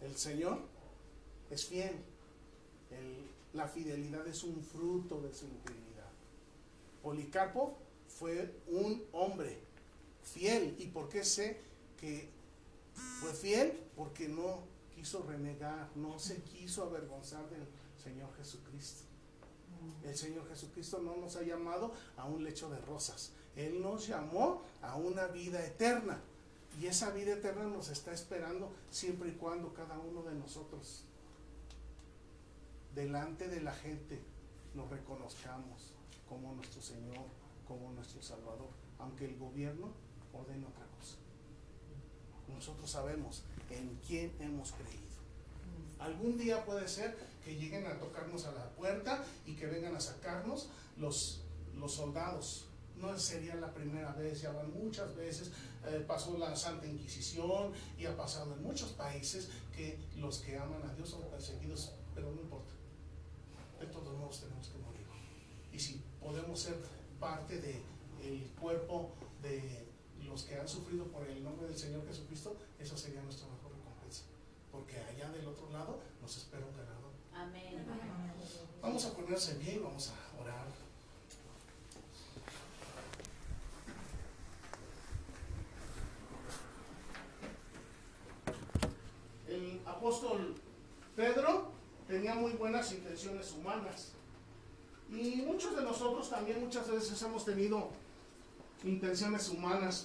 El 0.00 0.16
Señor 0.16 0.60
es 1.50 1.66
fiel. 1.66 1.96
El- 2.92 3.33
la 3.54 3.68
fidelidad 3.68 4.26
es 4.26 4.42
un 4.44 4.62
fruto 4.62 5.20
de 5.20 5.32
su 5.32 5.46
integridad. 5.46 6.10
Policarpo 7.02 7.78
fue 8.08 8.60
un 8.66 9.02
hombre 9.12 9.58
fiel. 10.22 10.76
¿Y 10.78 10.86
por 10.86 11.08
qué 11.08 11.24
sé 11.24 11.60
que 11.98 12.30
fue 13.20 13.32
fiel? 13.32 13.80
Porque 13.96 14.28
no 14.28 14.64
quiso 14.94 15.22
renegar, 15.22 15.90
no 15.96 16.18
se 16.18 16.42
quiso 16.42 16.84
avergonzar 16.84 17.48
del 17.50 17.66
Señor 18.02 18.34
Jesucristo. 18.36 19.04
El 20.02 20.16
Señor 20.16 20.48
Jesucristo 20.48 21.00
no 21.00 21.16
nos 21.16 21.36
ha 21.36 21.42
llamado 21.42 21.92
a 22.16 22.24
un 22.24 22.42
lecho 22.42 22.70
de 22.70 22.78
rosas. 22.80 23.32
Él 23.54 23.80
nos 23.80 24.06
llamó 24.06 24.62
a 24.82 24.96
una 24.96 25.26
vida 25.28 25.64
eterna. 25.64 26.20
Y 26.80 26.86
esa 26.86 27.10
vida 27.10 27.34
eterna 27.34 27.64
nos 27.64 27.88
está 27.88 28.12
esperando 28.12 28.72
siempre 28.90 29.28
y 29.28 29.32
cuando 29.32 29.72
cada 29.72 29.98
uno 29.98 30.22
de 30.22 30.34
nosotros, 30.34 31.04
delante 32.94 33.48
de 33.48 33.60
la 33.60 33.72
gente, 33.72 34.20
nos 34.74 34.88
reconozcamos 34.90 35.92
como 36.28 36.54
nuestro 36.54 36.80
Señor, 36.80 37.26
como 37.66 37.92
nuestro 37.92 38.22
Salvador, 38.22 38.70
aunque 38.98 39.26
el 39.26 39.36
gobierno 39.36 39.92
ordene 40.32 40.66
otra 40.66 40.86
cosa. 40.98 41.16
Nosotros 42.48 42.90
sabemos 42.90 43.42
en 43.70 43.98
quién 44.06 44.32
hemos 44.40 44.72
creído. 44.72 45.04
Algún 45.98 46.36
día 46.36 46.64
puede 46.64 46.86
ser 46.88 47.16
que 47.44 47.56
lleguen 47.56 47.86
a 47.86 47.98
tocarnos 47.98 48.44
a 48.46 48.52
la 48.52 48.68
puerta 48.70 49.24
y 49.46 49.54
que 49.54 49.66
vengan 49.66 49.94
a 49.96 50.00
sacarnos 50.00 50.68
los, 50.98 51.42
los 51.74 51.94
soldados. 51.94 52.66
No 52.96 53.16
sería 53.18 53.54
la 53.56 53.72
primera 53.72 54.12
vez, 54.12 54.40
ya 54.40 54.52
van 54.52 54.72
muchas 54.72 55.14
veces, 55.16 55.50
eh, 55.86 56.04
pasó 56.06 56.38
la 56.38 56.54
Santa 56.54 56.86
Inquisición 56.86 57.72
y 57.98 58.06
ha 58.06 58.16
pasado 58.16 58.54
en 58.54 58.62
muchos 58.62 58.90
países 58.92 59.48
que 59.76 59.98
los 60.16 60.38
que 60.38 60.56
aman 60.56 60.82
a 60.88 60.94
Dios 60.94 61.10
son 61.10 61.22
perseguidos, 61.30 61.92
pero 62.14 62.30
no 62.32 62.40
importa. 62.40 62.73
De 63.84 63.90
todos 63.92 64.16
modos 64.16 64.40
tenemos 64.40 64.66
que 64.68 64.78
morir. 64.78 65.06
Y 65.70 65.78
si 65.78 66.00
podemos 66.18 66.58
ser 66.58 66.74
parte 67.20 67.60
del 67.60 68.50
cuerpo 68.58 69.12
de 69.42 69.84
los 70.24 70.44
que 70.44 70.58
han 70.58 70.66
sufrido 70.66 71.04
por 71.08 71.28
el 71.28 71.44
nombre 71.44 71.66
del 71.68 71.76
Señor 71.76 72.06
Jesucristo, 72.06 72.56
eso 72.80 72.96
sería 72.96 73.20
nuestra 73.20 73.46
mejor 73.46 73.72
recompensa. 73.72 74.22
Porque 74.72 74.96
allá 74.98 75.30
del 75.32 75.46
otro 75.46 75.70
lado 75.70 75.98
nos 76.22 76.34
espera 76.34 76.64
un 76.64 76.74
ganador. 76.74 77.12
Amén. 77.34 77.84
Vamos 78.80 79.04
a 79.04 79.12
ponerse 79.12 79.52
en 79.52 79.58
pie 79.58 79.74
y 79.74 79.78
vamos 79.80 80.08
a 80.08 80.40
orar. 80.42 80.66
El 89.46 89.82
apóstol 89.84 90.54
Pedro 91.14 91.73
tenía 92.06 92.34
muy 92.34 92.52
buenas 92.52 92.92
intenciones 92.92 93.52
humanas. 93.52 94.12
Y 95.10 95.42
muchos 95.42 95.76
de 95.76 95.82
nosotros 95.82 96.30
también 96.30 96.60
muchas 96.60 96.90
veces 96.90 97.20
hemos 97.22 97.44
tenido 97.44 97.90
intenciones 98.82 99.48
humanas 99.48 100.02